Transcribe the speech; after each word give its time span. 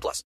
plus. 0.00 0.24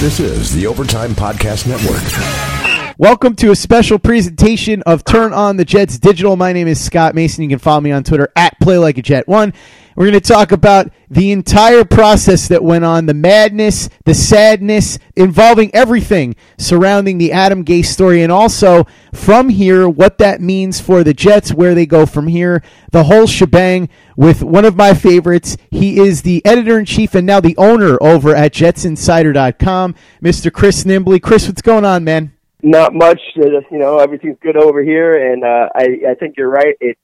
This 0.00 0.20
is 0.20 0.54
the 0.54 0.66
Overtime 0.66 1.12
Podcast 1.12 1.66
Network. 1.68 2.98
Welcome 2.98 3.34
to 3.36 3.50
a 3.50 3.56
special 3.56 3.98
presentation 3.98 4.82
of 4.82 5.04
Turn 5.04 5.32
On 5.32 5.56
the 5.56 5.64
Jets 5.64 5.98
Digital. 5.98 6.36
My 6.36 6.52
name 6.52 6.68
is 6.68 6.82
Scott 6.82 7.14
Mason. 7.14 7.42
You 7.42 7.48
can 7.48 7.58
follow 7.58 7.80
me 7.80 7.90
on 7.90 8.04
Twitter 8.04 8.28
at 8.36 8.58
Play 8.60 8.78
Like 8.78 8.98
a 8.98 9.02
Jet 9.02 9.26
One. 9.26 9.54
We're 9.96 10.06
going 10.06 10.20
to 10.20 10.20
talk 10.20 10.52
about 10.52 10.90
the 11.10 11.32
entire 11.32 11.84
process 11.84 12.48
that 12.48 12.64
went 12.64 12.84
on, 12.84 13.06
the 13.06 13.14
madness, 13.14 13.90
the 14.04 14.14
sadness, 14.14 14.98
involving 15.14 15.74
everything 15.74 16.34
surrounding 16.58 17.18
the 17.18 17.32
Adam 17.32 17.64
Gase 17.64 17.86
story, 17.86 18.22
and 18.22 18.32
also 18.32 18.86
from 19.12 19.50
here, 19.50 19.88
what 19.88 20.18
that 20.18 20.40
means 20.40 20.80
for 20.80 21.04
the 21.04 21.12
Jets, 21.12 21.52
where 21.52 21.74
they 21.74 21.84
go 21.84 22.06
from 22.06 22.28
here, 22.28 22.62
the 22.92 23.04
whole 23.04 23.26
shebang 23.26 23.88
with 24.16 24.42
one 24.42 24.64
of 24.64 24.76
my 24.76 24.94
favorites. 24.94 25.56
He 25.70 25.98
is 25.98 26.22
the 26.22 26.44
editor 26.46 26.78
in 26.78 26.86
chief 26.86 27.14
and 27.14 27.26
now 27.26 27.40
the 27.40 27.56
owner 27.58 27.98
over 28.00 28.34
at 28.34 28.52
jetsinsider.com, 28.52 29.94
Mr. 30.22 30.52
Chris 30.52 30.84
Nimbley. 30.84 31.20
Chris, 31.20 31.46
what's 31.46 31.62
going 31.62 31.84
on, 31.84 32.04
man? 32.04 32.32
Not 32.62 32.94
much. 32.94 33.20
Uh, 33.36 33.60
you 33.70 33.78
know, 33.78 33.98
everything's 33.98 34.38
good 34.40 34.56
over 34.56 34.82
here, 34.82 35.32
and 35.32 35.44
uh, 35.44 35.68
I, 35.74 36.12
I 36.12 36.14
think 36.14 36.36
you're 36.36 36.48
right. 36.48 36.76
It 36.80 36.96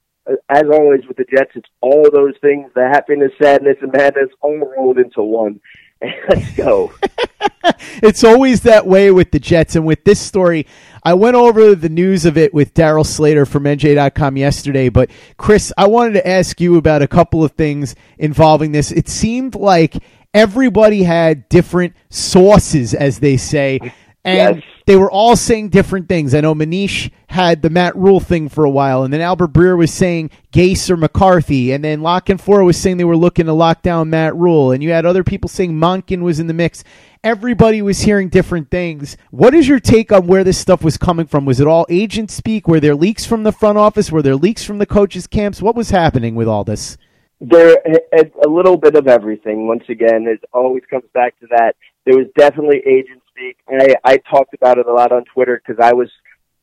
as 0.49 0.65
always 0.73 1.07
with 1.07 1.17
the 1.17 1.25
Jets, 1.25 1.53
it's 1.55 1.69
all 1.81 2.07
those 2.13 2.35
things, 2.41 2.71
the 2.75 2.89
happiness, 2.89 3.33
sadness, 3.41 3.77
and 3.81 3.93
madness 3.93 4.31
all 4.41 4.59
rolled 4.59 4.99
into 4.99 5.23
one. 5.23 5.61
Let's 6.29 6.55
go. 6.55 6.93
it's 8.03 8.23
always 8.23 8.63
that 8.63 8.87
way 8.87 9.11
with 9.11 9.31
the 9.31 9.41
Jets. 9.41 9.75
And 9.77 9.85
with 9.85 10.05
this 10.05 10.21
story, 10.21 10.67
I 11.03 11.15
went 11.15 11.37
over 11.37 11.75
the 11.75 11.89
news 11.89 12.25
of 12.25 12.37
it 12.37 12.55
with 12.55 12.75
Darryl 12.75 13.07
Slater 13.07 13.47
from 13.47 13.65
NJ.com 13.65 14.37
yesterday. 14.37 14.89
But, 14.89 15.11
Chris, 15.37 15.73
I 15.77 15.89
wanted 15.89 16.13
to 16.15 16.29
ask 16.29 16.61
you 16.61 16.77
about 16.77 17.03
a 17.03 17.09
couple 17.09 17.43
of 17.43 17.53
things 17.53 17.97
involving 18.19 18.73
this. 18.73 18.93
It 18.93 19.09
seemed 19.09 19.55
like 19.55 20.03
everybody 20.35 21.03
had 21.03 21.49
different 21.49 21.95
sources, 22.11 22.95
as 22.95 23.19
they 23.19 23.37
say. 23.37 23.93
And 24.29 24.57
Yes. 24.57 24.65
they 24.87 24.97
were 24.97 25.11
all 25.11 25.37
saying 25.37 25.71
different 25.71 26.09
things. 26.09 26.35
I 26.35 26.41
know 26.43 26.55
Manish 26.55 27.11
had 27.29 27.63
the 27.63 27.71
Matt 27.71 27.97
Rhule 27.97 28.21
thing 28.21 28.49
for 28.49 28.65
a 28.65 28.71
while, 28.71 29.03
and 29.05 29.13
then 29.13 29.21
Albert 29.21 29.53
Breer 29.53 29.77
was 29.77 29.93
saying 29.93 30.31
Gase 30.53 30.91
or 30.91 30.97
McCarthy, 30.97 31.73
and 31.73 31.83
then 31.83 32.03
La 32.03 32.21
Canfora 32.21 32.65
was 32.65 32.77
saying 32.77 32.97
they 32.99 33.05
were 33.05 33.17
looking 33.17 33.47
to 33.47 33.53
lock 33.53 33.83
down 33.83 34.11
Matt 34.11 34.35
Rhule, 34.37 34.73
and 34.73 34.83
you 34.83 34.91
had 34.91 35.07
other 35.07 35.25
people 35.25 35.49
saying 35.49 35.73
Monken 35.73 36.21
was 36.23 36.41
in 36.41 36.47
the 36.47 36.55
mix. 36.55 36.85
Everybody 37.25 37.81
was 37.83 38.01
hearing 38.01 38.29
different 38.29 38.71
things. 38.71 39.17
What 39.31 39.55
is 39.55 39.67
your 39.67 39.81
take 39.81 40.13
on 40.13 40.27
where 40.27 40.45
this 40.45 40.59
stuff 40.59 40.85
was 40.85 40.97
coming 40.97 41.27
from? 41.27 41.45
Was 41.45 41.59
it 41.59 41.67
all 41.67 41.87
agent 41.89 42.31
speak? 42.31 42.69
Were 42.69 42.81
there 42.81 42.95
leaks 42.95 43.25
from 43.25 43.43
the 43.45 43.53
front 43.53 43.79
office? 43.79 44.13
Were 44.13 44.23
there 44.23 44.37
leaks 44.37 44.65
from 44.65 44.79
the 44.79 44.87
coaches' 44.87 45.27
camps? 45.27 45.63
What 45.63 45.75
was 45.77 45.91
happening 45.91 46.35
with 46.35 46.49
all 46.49 46.65
this? 46.65 46.97
There, 47.41 47.77
a, 48.13 48.47
a 48.47 48.49
little 48.49 48.77
bit 48.77 48.95
of 48.97 49.07
everything. 49.07 49.69
Once 49.69 49.85
again, 49.89 50.27
it 50.27 50.41
always 50.53 50.83
comes 50.91 51.05
back 51.15 51.39
to 51.41 51.47
that. 51.51 51.77
There 52.05 52.17
was 52.17 52.27
definitely 52.37 52.83
agent 52.87 53.23
speak. 53.39 53.59
I, 53.69 53.95
I 54.05 54.17
talked 54.19 54.55
about 54.55 54.79
it 54.79 54.87
a 54.87 54.93
lot 54.93 55.13
on 55.13 55.25
Twitter 55.33 55.61
because 55.65 55.83
I 55.83 55.93
was, 55.93 56.09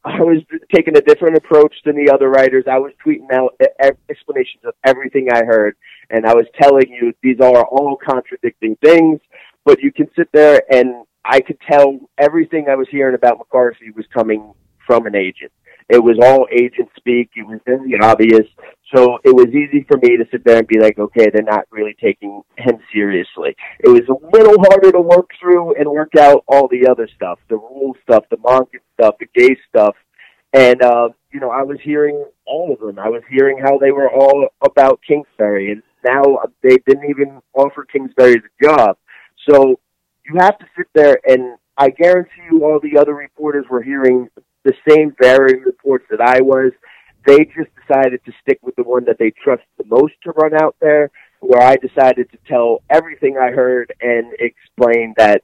I 0.04 0.22
was 0.22 0.42
taking 0.74 0.98
a 0.98 1.02
different 1.02 1.38
approach 1.38 1.74
than 1.86 1.96
the 1.96 2.12
other 2.14 2.30
writers. 2.30 2.66
I 2.70 2.78
was 2.78 2.92
tweeting 3.06 3.32
out 3.32 3.60
explanations 4.10 4.64
of 4.66 4.74
everything 4.84 5.30
I 5.32 5.44
heard, 5.46 5.76
and 6.10 6.26
I 6.26 6.34
was 6.34 6.46
telling 6.62 6.90
you 6.90 7.14
these 7.24 7.40
are 7.40 7.66
all 7.66 7.98
contradicting 7.98 8.78
things. 8.84 9.20
But 9.64 9.82
you 9.82 9.92
can 9.92 10.08
sit 10.16 10.30
there, 10.32 10.62
and 10.72 11.06
I 11.24 11.42
could 11.42 11.58
tell 11.68 12.00
everything 12.20 12.68
I 12.70 12.76
was 12.76 12.88
hearing 12.92 13.16
about 13.16 13.40
McCarthy 13.40 13.90
was 13.96 14.06
coming 14.14 14.54
from 14.86 15.08
an 15.08 15.16
agent. 15.16 15.52
It 15.88 16.00
was 16.00 16.18
all 16.22 16.48
agent 16.52 16.90
speak. 16.98 17.30
It 17.36 17.46
was 17.46 17.60
very 17.66 17.94
obvious. 18.02 18.48
So 18.94 19.20
it 19.24 19.36
was 19.36 19.48
easy 19.48 19.86
for 19.88 19.98
me 19.98 20.18
to 20.18 20.26
sit 20.32 20.44
there 20.44 20.58
and 20.58 20.68
be 20.68 20.80
like, 20.80 20.98
okay, 20.98 21.30
they're 21.32 21.44
not 21.44 21.66
really 21.70 21.96
taking 22.02 22.42
him 22.58 22.80
seriously. 22.92 23.56
It 23.80 23.90
was 23.90 24.02
a 24.10 24.36
little 24.36 24.58
harder 24.60 24.92
to 24.92 25.02
work 25.02 25.30
through 25.40 25.76
and 25.76 25.90
work 25.90 26.16
out 26.18 26.44
all 26.48 26.68
the 26.68 26.88
other 26.88 27.08
stuff, 27.16 27.40
the 27.50 27.58
Rhule 27.58 27.96
stuff, 28.04 28.24
the 28.32 28.38
Monken 28.38 28.80
stuff, 28.96 29.16
the 29.20 29.28
Gase 29.38 29.60
stuff. 29.70 29.96
And, 30.54 30.82
uh, 30.82 31.10
you 31.32 31.40
know, 31.40 31.52
I 31.52 31.64
was 31.64 31.78
hearing 31.84 32.26
all 32.48 32.74
of 32.74 32.80
them. 32.80 32.98
I 32.98 33.10
was 33.10 33.22
hearing 33.30 33.60
how 33.60 33.78
they 33.78 33.92
were 33.92 34.10
all 34.10 34.48
about 34.66 35.02
Kingsbury 35.08 35.72
and 35.72 35.84
now 36.04 36.24
they 36.64 36.78
didn't 36.88 37.10
even 37.10 37.42
offer 37.54 37.86
Kingsbury 37.86 38.36
the 38.36 38.68
job. 38.68 38.98
So 39.50 39.80
you 40.26 40.40
have 40.40 40.58
to 40.60 40.66
sit 40.78 40.88
there 40.96 41.20
and 41.28 41.58
I 41.78 41.90
guarantee 41.90 42.42
you 42.52 42.64
all 42.64 42.80
the 42.80 42.98
other 42.98 43.14
reporters 43.14 43.66
were 43.70 43.84
hearing 43.84 44.30
the 44.66 44.74
same 44.90 45.16
varying 45.22 45.62
reports 45.66 46.06
that 46.10 46.20
I 46.20 46.42
was. 46.42 46.74
They 47.26 47.46
just 47.46 47.70
decided 47.88 48.20
to 48.26 48.32
stick 48.42 48.60
with 48.62 48.76
the 48.76 48.84
one 48.84 49.06
that 49.06 49.18
they 49.18 49.32
trust 49.32 49.64
the 49.78 49.86
most 49.86 50.14
to 50.24 50.32
run 50.32 50.54
out 50.62 50.76
there, 50.82 51.10
where 51.40 51.62
I 51.62 51.78
decided 51.78 52.30
to 52.32 52.38
tell 52.48 52.82
everything 52.90 53.38
I 53.38 53.52
heard 53.52 53.94
and 54.02 54.34
explain 54.40 55.14
that 55.18 55.44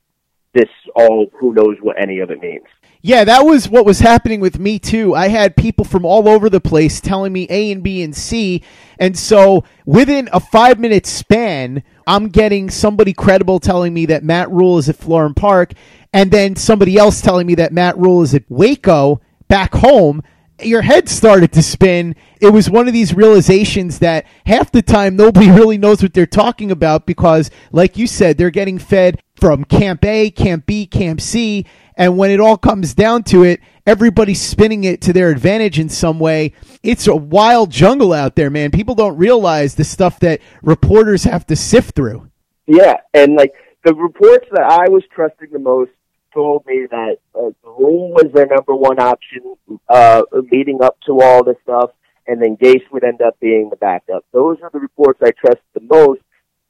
this 0.53 0.69
all, 0.95 1.27
who 1.39 1.53
knows 1.53 1.77
what 1.81 2.01
any 2.01 2.19
of 2.19 2.29
it 2.29 2.41
means. 2.41 2.65
Yeah, 3.03 3.23
that 3.23 3.45
was 3.45 3.67
what 3.67 3.85
was 3.85 3.99
happening 3.99 4.39
with 4.41 4.59
me 4.59 4.77
too. 4.77 5.15
I 5.15 5.29
had 5.29 5.55
people 5.55 5.85
from 5.85 6.05
all 6.05 6.29
over 6.29 6.49
the 6.49 6.61
place 6.61 7.01
telling 7.01 7.33
me 7.33 7.47
A 7.49 7.71
and 7.71 7.81
B 7.81 8.03
and 8.03 8.15
C. 8.15 8.63
And 8.99 9.17
so 9.17 9.63
within 9.85 10.29
a 10.31 10.39
five 10.39 10.79
minute 10.79 11.07
span, 11.07 11.81
I'm 12.05 12.29
getting 12.29 12.69
somebody 12.69 13.13
credible 13.13 13.59
telling 13.59 13.93
me 13.93 14.05
that 14.07 14.23
Matt 14.23 14.51
Rhule 14.51 14.77
is 14.77 14.87
at 14.87 14.99
Florham 14.99 15.35
Park, 15.35 15.73
and 16.13 16.29
then 16.29 16.55
somebody 16.55 16.97
else 16.97 17.21
telling 17.21 17.47
me 17.47 17.55
that 17.55 17.73
Matt 17.73 17.97
Rhule 17.97 18.21
is 18.21 18.35
at 18.35 18.43
Waco 18.49 19.19
back 19.47 19.73
home. 19.73 20.21
Your 20.63 20.81
head 20.81 21.09
started 21.09 21.51
to 21.53 21.63
spin. 21.63 22.15
It 22.39 22.49
was 22.49 22.69
one 22.69 22.87
of 22.87 22.93
these 22.93 23.13
realizations 23.13 23.99
that 23.99 24.25
half 24.45 24.71
the 24.71 24.81
time 24.81 25.15
nobody 25.15 25.49
really 25.51 25.77
knows 25.77 26.01
what 26.01 26.13
they're 26.13 26.25
talking 26.25 26.71
about 26.71 27.05
because, 27.05 27.49
like 27.71 27.97
you 27.97 28.07
said, 28.07 28.37
they're 28.37 28.49
getting 28.49 28.79
fed 28.79 29.21
from 29.35 29.63
Camp 29.65 30.05
A, 30.05 30.29
Camp 30.29 30.65
B, 30.65 30.85
Camp 30.85 31.19
C. 31.19 31.65
And 31.95 32.17
when 32.17 32.31
it 32.31 32.39
all 32.39 32.57
comes 32.57 32.93
down 32.93 33.23
to 33.23 33.43
it, 33.43 33.59
everybody's 33.85 34.41
spinning 34.41 34.83
it 34.83 35.01
to 35.01 35.13
their 35.13 35.29
advantage 35.29 35.79
in 35.79 35.89
some 35.89 36.19
way. 36.19 36.53
It's 36.83 37.07
a 37.07 37.15
wild 37.15 37.71
jungle 37.71 38.13
out 38.13 38.35
there, 38.35 38.49
man. 38.49 38.71
People 38.71 38.95
don't 38.95 39.17
realize 39.17 39.75
the 39.75 39.83
stuff 39.83 40.19
that 40.19 40.41
reporters 40.61 41.23
have 41.23 41.45
to 41.47 41.55
sift 41.55 41.95
through. 41.95 42.29
Yeah, 42.67 42.97
and 43.13 43.35
like 43.35 43.53
the 43.83 43.93
reports 43.93 44.47
that 44.51 44.63
I 44.63 44.89
was 44.89 45.03
trusting 45.13 45.49
the 45.51 45.59
most 45.59 45.91
told 46.33 46.65
me 46.65 46.87
that 46.89 47.17
uh, 47.35 47.51
was 47.63 48.31
their 48.33 48.47
number 48.47 48.75
one 48.75 48.99
option 48.99 49.55
uh, 49.89 50.23
leading 50.51 50.81
up 50.81 50.97
to 51.05 51.21
all 51.21 51.43
this 51.43 51.57
stuff, 51.63 51.91
and 52.27 52.41
then 52.41 52.57
Gase 52.57 52.83
would 52.91 53.03
end 53.03 53.21
up 53.21 53.39
being 53.39 53.69
the 53.69 53.75
backup. 53.75 54.25
Those 54.31 54.57
are 54.61 54.69
the 54.71 54.79
reports 54.79 55.19
I 55.23 55.31
trust 55.31 55.61
the 55.73 55.81
most. 55.81 56.21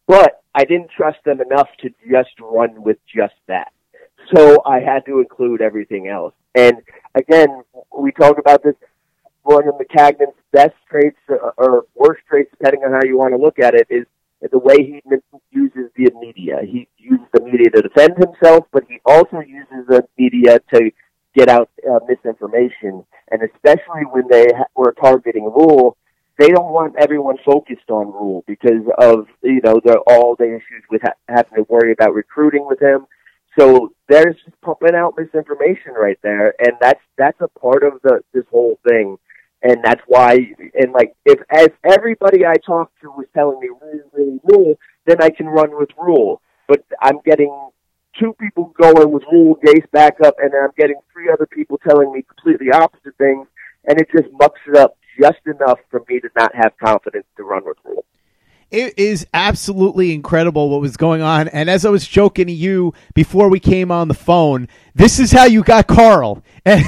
but 0.07 0.41
I 0.53 0.65
didn't 0.65 0.91
trust 0.91 1.19
them 1.23 1.39
enough 1.39 1.69
to 1.81 1.89
just 2.09 2.31
run 2.39 2.83
with 2.83 2.97
just 3.13 3.35
that. 3.47 3.71
So 4.35 4.61
I 4.65 4.79
had 4.79 5.05
to 5.05 5.19
include 5.19 5.61
everything 5.61 6.07
else. 6.07 6.33
And 6.55 6.77
again, 7.15 7.63
we 7.97 8.11
talk 8.11 8.37
about 8.37 8.63
this. 8.63 8.75
William 9.43 9.73
Maccagnan's 9.73 10.35
best 10.51 10.75
traits 10.89 11.17
or 11.57 11.85
worst 11.95 12.21
traits, 12.29 12.51
depending 12.51 12.83
on 12.83 12.91
how 12.91 12.99
you 13.03 13.17
want 13.17 13.33
to 13.33 13.41
look 13.41 13.57
at 13.57 13.73
it, 13.73 13.87
is 13.89 14.05
the 14.51 14.59
way 14.59 14.77
he 14.77 15.01
uses 15.49 15.89
the 15.95 16.11
media. 16.19 16.59
He 16.63 16.87
uses 17.01 17.27
the 17.33 17.41
media 17.41 17.69
to 17.71 17.81
defend 17.81 18.13
himself, 18.17 18.65
but 18.71 18.83
he 18.87 18.99
also 19.05 19.39
uses 19.39 19.87
the 19.87 20.03
media 20.17 20.59
to 20.73 20.91
get 21.35 21.49
out 21.49 21.69
uh, 21.89 21.99
misinformation. 22.07 23.05
And 23.31 23.41
especially 23.43 24.03
when 24.11 24.23
they 24.29 24.47
ha- 24.55 24.65
were 24.75 24.93
targeting 24.99 25.45
Rhule, 25.45 25.97
they 26.37 26.49
don't 26.49 26.71
want 26.71 26.95
everyone 26.99 27.37
focused 27.45 27.89
on 27.89 28.07
Rhule 28.07 28.43
because 28.47 28.83
of 28.97 29.27
you 29.43 29.61
know 29.63 29.79
the 29.83 29.99
all 30.07 30.35
the 30.35 30.45
issues 30.45 30.83
with 30.89 31.01
ha- 31.03 31.13
having 31.27 31.55
to 31.55 31.63
worry 31.69 31.91
about 31.91 32.13
recruiting 32.13 32.65
with 32.67 32.81
him. 32.81 33.05
So 33.59 33.93
they're 34.07 34.33
just 34.33 34.59
pumping 34.61 34.95
out 34.95 35.15
misinformation 35.17 35.93
right 35.93 36.17
there, 36.23 36.53
and 36.59 36.73
that's 36.81 37.01
that's 37.17 37.39
a 37.41 37.47
part 37.59 37.83
of 37.83 38.01
the 38.03 38.21
this 38.33 38.45
whole 38.49 38.79
thing, 38.87 39.17
and 39.61 39.83
that's 39.83 40.01
why. 40.07 40.37
And 40.73 40.93
like 40.93 41.13
if 41.25 41.39
as 41.51 41.69
everybody 41.83 42.45
I 42.45 42.55
talked 42.65 42.99
to 43.01 43.09
was 43.11 43.27
telling 43.33 43.59
me 43.59 43.67
Rhule, 43.69 44.09
Rhule, 44.13 44.39
Rhule, 44.43 44.75
then 45.05 45.17
I 45.21 45.29
can 45.29 45.47
run 45.47 45.77
with 45.77 45.89
Rhule. 45.97 46.41
But 46.71 46.85
I'm 47.01 47.19
getting 47.25 47.51
two 48.17 48.33
people 48.39 48.73
going 48.81 49.11
with 49.11 49.23
Rhule 49.29 49.57
Gase 49.57 49.91
back 49.91 50.21
up, 50.23 50.35
and 50.39 50.53
then 50.53 50.61
I'm 50.63 50.71
getting 50.77 50.95
three 51.11 51.29
other 51.29 51.45
people 51.45 51.77
telling 51.85 52.13
me 52.13 52.21
completely 52.21 52.71
opposite 52.71 53.17
things, 53.17 53.45
and 53.89 53.99
it 53.99 54.07
just 54.09 54.31
mucks 54.31 54.61
it 54.65 54.77
up 54.77 54.95
just 55.19 55.39
enough 55.45 55.79
for 55.89 56.01
me 56.07 56.21
to 56.21 56.29
not 56.37 56.55
have 56.55 56.71
confidence 56.81 57.25
to 57.35 57.43
run 57.43 57.63
with 57.65 57.75
Rhule. 57.83 58.05
It 58.71 58.97
is 58.97 59.27
absolutely 59.33 60.13
incredible 60.13 60.69
what 60.69 60.79
was 60.79 60.95
going 60.95 61.21
on. 61.21 61.49
And 61.49 61.69
as 61.69 61.85
I 61.85 61.89
was 61.89 62.07
joking 62.07 62.47
to 62.47 62.53
you 62.53 62.93
before 63.13 63.49
we 63.49 63.59
came 63.59 63.91
on 63.91 64.07
the 64.07 64.13
phone, 64.13 64.69
this 64.95 65.19
is 65.19 65.31
how 65.31 65.45
you 65.45 65.61
got 65.63 65.87
Carl. 65.87 66.41
And 66.63 66.85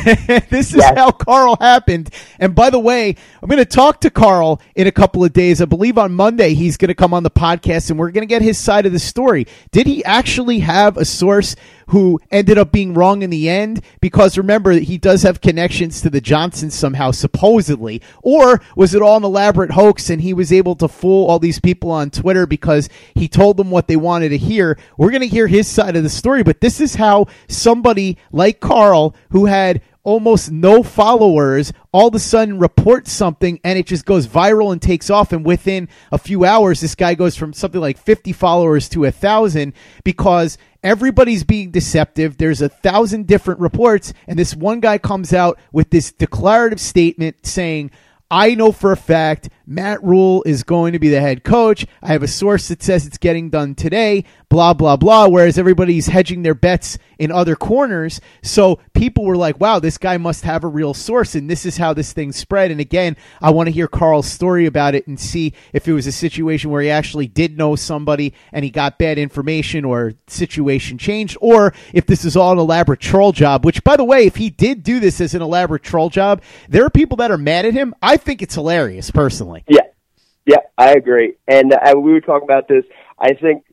this 0.51 0.69
is 0.69 0.75
yes. 0.75 0.95
how 0.95 1.09
Carl 1.09 1.57
happened. 1.59 2.13
And 2.37 2.53
by 2.53 2.69
the 2.69 2.77
way, 2.77 3.15
I'm 3.41 3.49
going 3.49 3.57
to 3.57 3.65
talk 3.65 4.01
to 4.01 4.11
Carl 4.11 4.61
in 4.75 4.85
a 4.85 4.91
couple 4.91 5.23
of 5.23 5.33
days. 5.33 5.63
I 5.63 5.65
believe 5.65 5.97
on 5.97 6.13
Monday 6.13 6.53
he's 6.53 6.77
going 6.77 6.89
to 6.89 6.93
come 6.93 7.11
on 7.11 7.23
the 7.23 7.31
podcast 7.31 7.89
and 7.89 7.97
we're 7.97 8.11
going 8.11 8.21
to 8.21 8.27
get 8.31 8.43
his 8.43 8.59
side 8.59 8.85
of 8.85 8.91
the 8.91 8.99
story. 8.99 9.47
Did 9.71 9.87
he 9.87 10.05
actually 10.05 10.59
have 10.59 10.95
a 10.95 11.05
source 11.05 11.55
who 11.87 12.19
ended 12.29 12.59
up 12.59 12.71
being 12.71 12.93
wrong 12.93 13.23
in 13.23 13.31
the 13.31 13.49
end? 13.49 13.81
Because 13.99 14.37
remember, 14.37 14.73
he 14.73 14.99
does 14.99 15.23
have 15.23 15.41
connections 15.41 16.01
to 16.01 16.11
the 16.11 16.21
Johnsons 16.21 16.75
somehow, 16.75 17.09
supposedly. 17.09 17.99
Or 18.21 18.61
was 18.75 18.93
it 18.93 19.01
all 19.01 19.17
an 19.17 19.23
elaborate 19.23 19.71
hoax 19.71 20.11
and 20.11 20.21
he 20.21 20.35
was 20.35 20.53
able 20.53 20.75
to 20.75 20.87
fool 20.87 21.25
all 21.25 21.39
these 21.39 21.59
people 21.59 21.72
on 21.81 22.09
Twitter 22.09 22.45
because 22.45 22.89
he 23.15 23.27
told 23.27 23.57
them 23.57 23.71
what 23.71 23.87
they 23.87 23.95
wanted 23.95 24.29
to 24.29 24.37
hear? 24.37 24.77
We're 24.97 25.11
going 25.11 25.21
to 25.21 25.27
hear 25.27 25.47
his 25.47 25.67
side 25.67 25.95
of 25.95 26.03
the 26.03 26.09
story, 26.09 26.43
but 26.43 26.61
this 26.61 26.79
is 26.79 26.95
how 26.95 27.27
somebody 27.47 28.17
like 28.31 28.59
Carl, 28.59 29.15
who 29.29 29.45
had 29.45 29.81
almost 30.03 30.51
no 30.51 30.83
followers 30.83 31.71
all 31.91 32.09
of 32.09 32.15
a 32.15 32.19
sudden 32.19 32.59
reports 32.59 33.11
something 33.11 33.59
and 33.63 33.79
it 33.79 33.87
just 33.87 34.05
goes 34.05 34.27
viral 34.27 34.71
and 34.71 34.81
takes 34.81 35.09
off. 35.09 35.31
And 35.31 35.45
within 35.45 35.87
a 36.11 36.17
few 36.17 36.45
hours 36.45 36.81
this 36.81 36.95
guy 36.95 37.15
goes 37.15 37.35
from 37.35 37.53
something 37.53 37.81
like 37.81 37.97
50 37.97 38.33
followers 38.33 38.89
to 38.89 39.05
a 39.05 39.11
thousand 39.11 39.73
because 40.03 40.57
everybody's 40.83 41.43
being 41.43 41.71
deceptive. 41.71 42.37
There's 42.37 42.61
a 42.61 42.69
thousand 42.69 43.27
different 43.27 43.61
reports. 43.61 44.13
And 44.27 44.37
this 44.37 44.55
one 44.55 44.81
guy 44.81 44.97
comes 44.97 45.33
out 45.33 45.57
with 45.71 45.89
this 45.89 46.11
declarative 46.11 46.81
statement 46.81 47.45
saying 47.45 47.91
I 48.29 48.55
know 48.55 48.71
for 48.71 48.91
a 48.91 48.97
fact 48.97 49.49
Matt 49.65 50.03
Rhule 50.03 50.43
is 50.45 50.63
going 50.63 50.93
to 50.93 50.99
be 50.99 51.09
the 51.09 51.21
head 51.21 51.43
coach. 51.43 51.85
I 52.01 52.07
have 52.07 52.23
a 52.23 52.27
source 52.27 52.67
that 52.67 52.83
says 52.83 53.05
it's 53.05 53.17
getting 53.17 53.49
done 53.49 53.75
today, 53.75 54.25
blah, 54.49 54.73
blah, 54.73 54.97
blah. 54.97 55.27
Whereas 55.27 55.57
everybody's 55.57 56.07
hedging 56.07 56.43
their 56.43 56.53
bets 56.53 56.97
in 57.17 57.31
other 57.31 57.55
corners. 57.55 58.19
So 58.41 58.79
people 58.93 59.23
were 59.23 59.37
like, 59.37 59.59
wow, 59.59 59.79
this 59.79 59.97
guy 59.97 60.17
must 60.17 60.43
have 60.43 60.63
a 60.63 60.67
real 60.67 60.93
source. 60.93 61.35
And 61.35 61.49
this 61.49 61.65
is 61.65 61.77
how 61.77 61.93
this 61.93 62.11
thing 62.11 62.31
spread. 62.33 62.71
And 62.71 62.81
again, 62.81 63.15
I 63.41 63.51
want 63.51 63.67
to 63.67 63.71
hear 63.71 63.87
Carl's 63.87 64.27
story 64.27 64.65
about 64.65 64.95
it 64.95 65.07
and 65.07 65.19
see 65.19 65.53
if 65.71 65.87
it 65.87 65.93
was 65.93 66.07
a 66.07 66.11
situation 66.11 66.69
where 66.69 66.81
he 66.81 66.89
actually 66.89 67.27
did 67.27 67.57
know 67.57 67.75
somebody 67.75 68.33
and 68.51 68.65
he 68.65 68.71
got 68.71 68.99
bad 68.99 69.17
information 69.17 69.85
or 69.85 70.13
situation 70.27 70.97
changed, 70.97 71.37
or 71.39 71.73
if 71.93 72.05
this 72.05 72.25
is 72.25 72.35
all 72.35 72.51
an 72.51 72.57
elaborate 72.57 72.99
troll 72.99 73.31
job, 73.31 73.63
which, 73.63 73.83
by 73.83 73.95
the 73.95 74.03
way, 74.03 74.25
if 74.25 74.35
he 74.35 74.49
did 74.49 74.83
do 74.83 74.99
this 74.99 75.21
as 75.21 75.33
an 75.33 75.41
elaborate 75.41 75.83
troll 75.83 76.09
job, 76.09 76.41
there 76.67 76.83
are 76.83 76.89
people 76.89 77.17
that 77.17 77.31
are 77.31 77.37
mad 77.37 77.65
at 77.65 77.73
him. 77.73 77.93
I 78.01 78.17
think 78.17 78.41
it's 78.41 78.55
hilarious 78.55 79.11
personally. 79.11 79.52
Yeah, 79.67 79.87
yeah, 80.45 80.57
I 80.77 80.91
agree. 80.93 81.35
And 81.47 81.73
uh, 81.73 81.93
we 81.95 82.11
were 82.11 82.21
talking 82.21 82.47
about 82.47 82.67
this. 82.67 82.85
I 83.19 83.33
think 83.33 83.65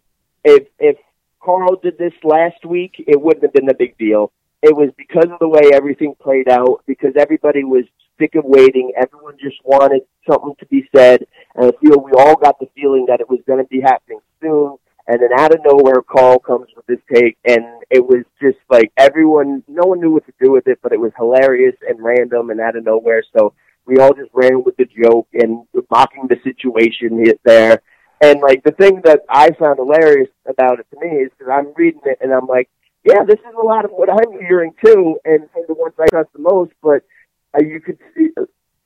if 0.44 0.68
if 0.78 0.96
Carl 1.42 1.76
did 1.76 1.98
this 1.98 2.12
last 2.22 2.64
week, 2.64 3.02
it 3.06 3.20
wouldn't 3.20 3.42
have 3.42 3.52
been 3.52 3.70
a 3.70 3.74
big 3.74 3.96
deal. 3.98 4.32
It 4.62 4.76
was 4.76 4.90
because 4.96 5.30
of 5.30 5.38
the 5.38 5.48
way 5.48 5.70
everything 5.72 6.14
played 6.20 6.48
out, 6.48 6.82
because 6.86 7.14
everybody 7.16 7.64
was 7.64 7.84
sick 8.18 8.34
of 8.34 8.44
waiting. 8.44 8.92
Everyone 8.94 9.36
just 9.40 9.56
wanted 9.64 10.02
something 10.28 10.54
to 10.60 10.66
be 10.66 10.86
said, 10.94 11.26
and 11.54 11.66
I 11.66 11.72
feel 11.80 11.98
we 12.00 12.12
all 12.12 12.36
got 12.36 12.58
the 12.60 12.68
feeling 12.74 13.06
that 13.08 13.20
it 13.20 13.28
was 13.28 13.40
going 13.46 13.64
to 13.64 13.68
be 13.68 13.80
happening 13.80 14.20
soon. 14.42 14.76
And 15.08 15.20
then 15.20 15.30
out 15.36 15.52
of 15.52 15.60
nowhere, 15.64 16.02
Carl 16.02 16.38
comes 16.38 16.68
with 16.76 16.86
this 16.86 17.00
take, 17.12 17.36
and 17.44 17.64
it 17.90 18.06
was 18.06 18.24
just 18.40 18.58
like 18.68 18.92
everyone, 18.96 19.64
no 19.66 19.86
one 19.86 20.00
knew 20.00 20.12
what 20.12 20.26
to 20.26 20.32
do 20.40 20.52
with 20.52 20.68
it, 20.68 20.78
but 20.82 20.92
it 20.92 21.00
was 21.00 21.10
hilarious 21.16 21.74
and 21.88 21.98
random 22.00 22.50
and 22.50 22.60
out 22.60 22.76
of 22.76 22.84
nowhere. 22.84 23.24
So 23.36 23.54
we 23.90 23.98
all 23.98 24.14
just 24.14 24.30
ran 24.32 24.62
with 24.64 24.76
the 24.76 24.86
joke 24.86 25.28
and 25.34 25.66
mocking 25.90 26.28
the 26.28 26.36
situation 26.44 27.24
there. 27.44 27.82
And 28.22 28.40
like 28.40 28.62
the 28.62 28.72
thing 28.72 29.00
that 29.04 29.20
I 29.28 29.50
found 29.58 29.78
hilarious 29.78 30.28
about 30.46 30.78
it 30.78 30.86
to 30.92 31.00
me 31.00 31.24
is 31.24 31.30
because 31.36 31.52
I'm 31.52 31.72
reading 31.74 32.02
it 32.04 32.18
and 32.20 32.32
I'm 32.32 32.46
like, 32.46 32.68
yeah, 33.04 33.24
this 33.26 33.38
is 33.38 33.54
a 33.60 33.66
lot 33.66 33.84
of 33.84 33.90
what 33.92 34.10
I'm 34.10 34.38
hearing 34.40 34.74
too, 34.84 35.18
and, 35.24 35.48
and 35.56 35.64
the 35.66 35.74
ones 35.74 35.94
I 35.98 36.06
trust 36.10 36.28
the 36.34 36.40
most. 36.40 36.72
But 36.82 37.02
uh, 37.54 37.64
you 37.64 37.80
could 37.80 37.98
see, 38.14 38.28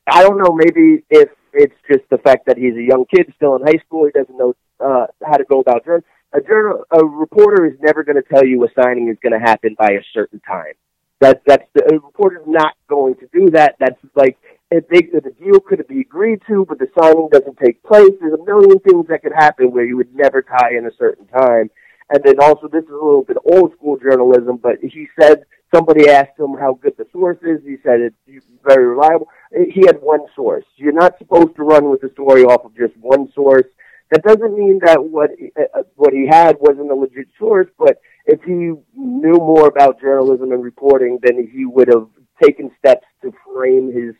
I 0.07 0.23
don't 0.23 0.39
know, 0.39 0.55
maybe 0.55 1.05
if 1.11 1.29
it's 1.53 1.75
just 1.91 2.09
the 2.11 2.19
fact 2.19 2.47
that 2.47 2.57
he's 2.57 2.77
a 2.77 2.83
young 2.83 3.05
kid 3.13 3.33
still 3.37 3.57
in 3.57 3.63
high 3.63 3.83
school, 3.85 4.07
he 4.07 4.13
doesn't 4.13 4.39
know 4.39 4.55
uh, 4.79 5.07
how 5.27 5.37
to 5.37 5.45
go 5.45 5.61
about 5.61 5.85
journal. 5.85 6.05
A 6.33 6.41
journal, 6.41 6.85
a 6.91 7.05
reporter 7.05 7.67
is 7.67 7.75
never 7.81 8.05
going 8.05 8.17
to 8.17 8.23
tell 8.23 8.45
you 8.45 8.65
a 8.65 8.69
signing 8.81 9.09
is 9.09 9.17
going 9.23 9.33
to 9.33 9.39
happen 9.39 9.75
by 9.79 9.91
a 9.91 10.03
certain 10.13 10.41
time. 10.41 10.75
That 11.21 11.43
that's 11.47 11.67
the 11.75 11.95
a 11.95 11.99
reporter's 11.99 12.47
not 12.47 12.75
going 12.89 13.15
to 13.17 13.29
do 13.33 13.51
that. 13.51 13.77
That's 13.79 13.99
like 14.15 14.37
if, 14.75 14.89
they, 14.89 15.03
the 15.03 15.31
deal 15.31 15.61
could 15.61 15.87
be 15.89 16.01
agreed 16.01 16.41
to, 16.49 16.65
but 16.69 16.79
the 16.79 16.89
signing 16.99 17.29
doesn't 17.31 17.59
take 17.59 17.83
place, 17.83 18.11
there's 18.21 18.39
a 18.39 18.45
million 18.45 18.79
things 18.81 19.07
that 19.09 19.23
could 19.23 19.33
happen 19.37 19.71
where 19.71 19.85
you 19.85 19.97
would 19.97 20.15
never 20.15 20.43
tie 20.43 20.77
in 20.77 20.87
a 20.87 20.95
certain 20.99 21.27
time. 21.27 21.71
And 22.11 22.23
then 22.23 22.37
also, 22.41 22.69
this 22.69 22.85
is 22.85 22.91
a 22.91 22.93
little 22.93 23.25
bit 23.25 23.39
old 23.45 23.73
school 23.75 23.99
journalism, 23.99 24.59
but 24.63 24.77
he 24.83 25.09
said 25.19 25.45
somebody 25.75 26.09
asked 26.09 26.39
him 26.39 26.55
how 26.59 26.79
good 26.83 26.95
the 26.99 27.07
source 27.13 27.39
is. 27.43 27.61
He 27.65 27.77
said 27.83 28.01
it's 28.01 28.47
very 28.63 28.87
reliable. 28.87 29.29
He 29.53 29.87
had 29.87 30.01
one 30.01 30.21
source. 30.37 30.65
You're 30.77 30.93
not 30.93 31.19
supposed 31.19 31.57
to 31.57 31.63
run 31.63 31.91
with 31.91 32.03
the 32.03 32.11
story 32.11 32.45
off 32.45 32.65
of 32.65 32.77
just 32.77 32.97
one 32.99 33.33
source. 33.35 33.67
That 34.11 34.23
doesn't 34.23 34.59
mean 34.59 34.81
that 34.85 35.03
what 35.03 35.31
uh, 35.59 35.83
what 35.97 36.13
he 36.13 36.27
had 36.27 36.57
wasn't 36.61 36.91
a 36.91 36.95
legit 36.95 37.29
source, 37.39 37.69
but 37.79 38.01
if 38.27 38.43
he 38.43 38.53
knew 38.53 39.37
more 39.39 39.67
about 39.67 40.01
journalism 40.01 40.53
and 40.53 40.63
reporting, 40.63 41.19
then 41.23 41.49
he 41.51 41.65
would 41.65 41.89
have 41.89 42.09
taken 42.43 42.71
steps 42.79 43.07
to 43.23 43.33
frame 43.47 43.93
his 43.93 44.15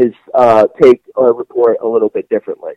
his 0.00 0.12
uh, 0.34 0.66
take 0.80 1.02
or 1.14 1.32
report 1.34 1.78
a 1.82 1.86
little 1.86 2.08
bit 2.08 2.28
differently. 2.28 2.74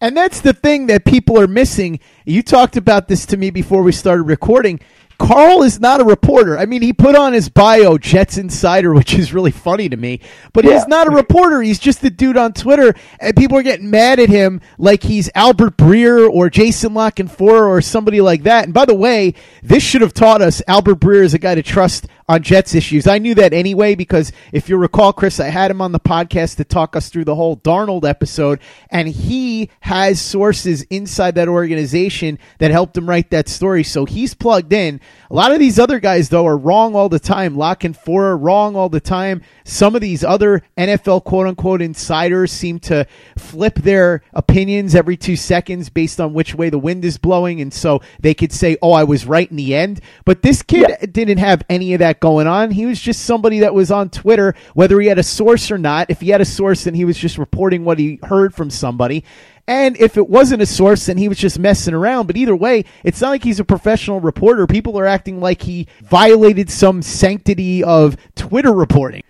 And 0.00 0.16
that's 0.16 0.40
the 0.40 0.52
thing 0.52 0.86
that 0.88 1.04
people 1.04 1.40
are 1.40 1.46
missing. 1.46 2.00
You 2.26 2.42
talked 2.42 2.76
about 2.76 3.08
this 3.08 3.24
to 3.26 3.36
me 3.36 3.50
before 3.50 3.82
we 3.82 3.92
started 3.92 4.24
recording. 4.24 4.80
Carl 5.18 5.62
is 5.62 5.80
not 5.80 6.00
a 6.00 6.04
reporter. 6.04 6.58
I 6.58 6.66
mean, 6.66 6.82
he 6.82 6.92
put 6.92 7.16
on 7.16 7.32
his 7.32 7.48
bio 7.48 7.96
Jets 7.96 8.36
Insider, 8.36 8.92
which 8.94 9.14
is 9.14 9.32
really 9.32 9.50
funny 9.50 9.88
to 9.88 9.96
me, 9.96 10.20
but 10.52 10.64
yeah. 10.64 10.74
he's 10.74 10.86
not 10.86 11.06
a 11.06 11.10
reporter. 11.10 11.62
He's 11.62 11.78
just 11.78 12.04
a 12.04 12.10
dude 12.10 12.36
on 12.36 12.52
Twitter, 12.52 12.94
and 13.18 13.34
people 13.34 13.56
are 13.56 13.62
getting 13.62 13.90
mad 13.90 14.20
at 14.20 14.28
him 14.28 14.60
like 14.78 15.02
he's 15.02 15.30
Albert 15.34 15.76
Breer 15.76 16.28
or 16.28 16.50
Jason 16.50 16.94
La 16.94 17.10
Canfora 17.10 17.68
or 17.68 17.80
somebody 17.80 18.20
like 18.20 18.42
that. 18.42 18.64
And 18.64 18.74
by 18.74 18.84
the 18.84 18.94
way, 18.94 19.34
this 19.62 19.82
should 19.82 20.02
have 20.02 20.14
taught 20.14 20.42
us 20.42 20.60
Albert 20.68 20.96
Breer 20.96 21.24
is 21.24 21.34
a 21.34 21.38
guy 21.38 21.54
to 21.54 21.62
trust 21.62 22.06
on 22.28 22.42
Jets 22.42 22.74
issues. 22.74 23.06
I 23.06 23.18
knew 23.18 23.34
that 23.36 23.52
anyway 23.52 23.94
because 23.94 24.32
if 24.52 24.68
you 24.68 24.76
recall, 24.76 25.12
Chris, 25.12 25.38
I 25.38 25.48
had 25.48 25.70
him 25.70 25.80
on 25.80 25.92
the 25.92 26.00
podcast 26.00 26.56
to 26.56 26.64
talk 26.64 26.96
us 26.96 27.08
through 27.08 27.24
the 27.24 27.34
whole 27.34 27.56
Darnold 27.56 28.08
episode, 28.08 28.60
and 28.90 29.08
he 29.08 29.70
has 29.80 30.20
sources 30.20 30.82
inside 30.82 31.36
that 31.36 31.48
organization 31.48 32.38
that 32.58 32.70
helped 32.70 32.96
him 32.96 33.08
write 33.08 33.30
that 33.30 33.48
story. 33.48 33.84
So 33.84 34.04
he's 34.04 34.34
plugged 34.34 34.72
in. 34.72 35.00
A 35.30 35.34
lot 35.34 35.52
of 35.52 35.58
these 35.58 35.78
other 35.78 36.00
guys, 36.00 36.28
though, 36.28 36.46
are 36.46 36.56
wrong 36.56 36.94
all 36.94 37.08
the 37.08 37.18
time. 37.18 37.56
La 37.56 37.74
Canfora, 37.74 38.36
wrong 38.40 38.76
all 38.76 38.88
the 38.88 39.00
time. 39.00 39.42
Some 39.64 39.94
of 39.94 40.00
these 40.00 40.24
other 40.24 40.62
NFL 40.76 41.24
quote 41.24 41.46
unquote 41.46 41.82
insiders 41.82 42.52
seem 42.52 42.78
to 42.80 43.06
flip 43.38 43.76
their 43.76 44.22
opinions 44.32 44.94
every 44.94 45.16
two 45.16 45.36
seconds 45.36 45.88
based 45.88 46.20
on 46.20 46.32
which 46.32 46.54
way 46.54 46.70
the 46.70 46.78
wind 46.78 47.04
is 47.04 47.18
blowing. 47.18 47.60
And 47.60 47.72
so 47.72 48.00
they 48.20 48.34
could 48.34 48.52
say, 48.52 48.76
oh, 48.82 48.92
I 48.92 49.04
was 49.04 49.26
right 49.26 49.50
in 49.50 49.56
the 49.56 49.74
end. 49.74 50.00
But 50.24 50.42
this 50.42 50.62
kid 50.62 50.88
yeah. 50.88 51.06
didn't 51.06 51.38
have 51.38 51.62
any 51.68 51.94
of 51.94 52.00
that 52.00 52.15
that 52.16 52.20
going 52.20 52.46
on. 52.46 52.70
He 52.70 52.86
was 52.86 53.00
just 53.00 53.24
somebody 53.24 53.60
that 53.60 53.74
was 53.74 53.90
on 53.90 54.10
Twitter, 54.10 54.54
whether 54.74 55.00
he 55.00 55.08
had 55.08 55.18
a 55.18 55.22
source 55.22 55.70
or 55.70 55.78
not. 55.78 56.10
If 56.10 56.20
he 56.20 56.30
had 56.30 56.40
a 56.40 56.44
source, 56.44 56.84
then 56.84 56.94
he 56.94 57.04
was 57.04 57.16
just 57.16 57.38
reporting 57.38 57.84
what 57.84 57.98
he 57.98 58.18
heard 58.22 58.54
from 58.54 58.70
somebody. 58.70 59.24
And 59.68 59.96
if 59.98 60.16
it 60.16 60.28
wasn't 60.28 60.62
a 60.62 60.66
source, 60.66 61.06
then 61.06 61.18
he 61.18 61.28
was 61.28 61.38
just 61.38 61.58
messing 61.58 61.94
around. 61.94 62.26
But 62.26 62.36
either 62.36 62.54
way, 62.54 62.84
it's 63.02 63.20
not 63.20 63.30
like 63.30 63.42
he's 63.42 63.60
a 63.60 63.64
professional 63.64 64.20
reporter. 64.20 64.66
People 64.66 64.98
are 64.98 65.06
acting 65.06 65.40
like 65.40 65.62
he 65.62 65.88
violated 66.02 66.70
some 66.70 67.02
sanctity 67.02 67.82
of 67.82 68.16
Twitter 68.36 68.72
reporting. 68.72 69.22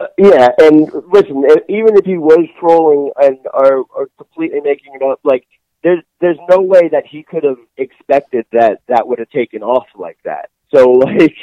Uh, 0.00 0.06
yeah, 0.18 0.48
and 0.58 0.90
listen, 1.12 1.44
even 1.68 1.96
if 1.96 2.04
he 2.04 2.18
was 2.18 2.48
trolling 2.58 3.12
and 3.22 3.38
are, 3.54 3.84
or 3.94 4.08
completely 4.18 4.60
making 4.60 4.92
it 4.94 5.02
up, 5.02 5.20
like 5.22 5.46
there's 5.84 6.02
there's 6.20 6.38
no 6.50 6.60
way 6.60 6.88
that 6.88 7.06
he 7.06 7.22
could 7.22 7.44
have 7.44 7.58
expected 7.76 8.46
that 8.50 8.80
that 8.88 9.06
would 9.06 9.20
have 9.20 9.30
taken 9.30 9.62
off 9.62 9.86
like 9.94 10.18
that. 10.24 10.50
So 10.74 10.90
like, 10.90 11.36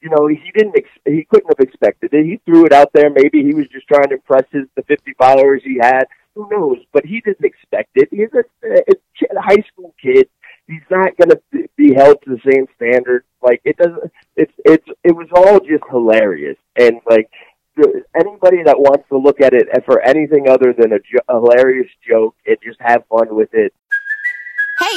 you 0.00 0.10
know, 0.10 0.26
he 0.26 0.50
didn't 0.54 0.76
ex- 0.76 1.04
he 1.04 1.24
couldn't 1.24 1.48
have 1.48 1.66
expected 1.66 2.12
it. 2.12 2.24
He 2.24 2.40
threw 2.44 2.66
it 2.66 2.72
out 2.72 2.90
there. 2.92 3.10
Maybe 3.10 3.42
he 3.42 3.54
was 3.54 3.66
just 3.68 3.88
trying 3.88 4.08
to 4.08 4.14
impress 4.14 4.44
his 4.52 4.64
the 4.76 4.82
50 4.82 5.14
followers 5.18 5.62
he 5.64 5.78
had. 5.80 6.04
Who 6.34 6.48
knows? 6.50 6.78
But 6.92 7.04
he 7.04 7.20
didn't 7.20 7.44
expect 7.44 7.90
it. 7.96 8.08
He's 8.10 8.28
a, 8.32 8.44
a, 8.68 9.36
a 9.36 9.42
high 9.42 9.64
school 9.72 9.94
kid. 10.00 10.28
He's 10.68 10.82
not 10.90 11.16
going 11.16 11.30
to 11.30 11.68
be 11.76 11.94
held 11.94 12.18
to 12.24 12.30
the 12.36 12.52
same 12.52 12.66
standard. 12.76 13.24
Like 13.42 13.60
it 13.64 13.76
doesn't. 13.76 14.12
It's 14.36 14.52
it's 14.64 14.86
it 15.02 15.12
was 15.12 15.28
all 15.34 15.58
just 15.60 15.84
hilarious 15.90 16.56
and 16.76 17.00
like 17.08 17.30
anybody 18.18 18.62
that 18.64 18.78
wants 18.78 19.04
to 19.08 19.18
look 19.18 19.40
at 19.40 19.54
it 19.54 19.68
for 19.84 20.00
anything 20.02 20.48
other 20.48 20.74
than 20.76 20.92
a, 20.92 20.98
jo- 20.98 21.24
hilarious 21.28 21.90
joke 22.08 22.34
and 22.46 22.56
just 22.62 22.78
have 22.80 23.04
fun 23.08 23.34
with 23.34 23.50
it, 23.52 23.72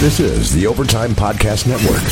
This 0.00 0.20
is 0.20 0.52
the 0.52 0.66
Overtime 0.66 1.12
Podcast 1.12 1.66
Network. 1.66 2.02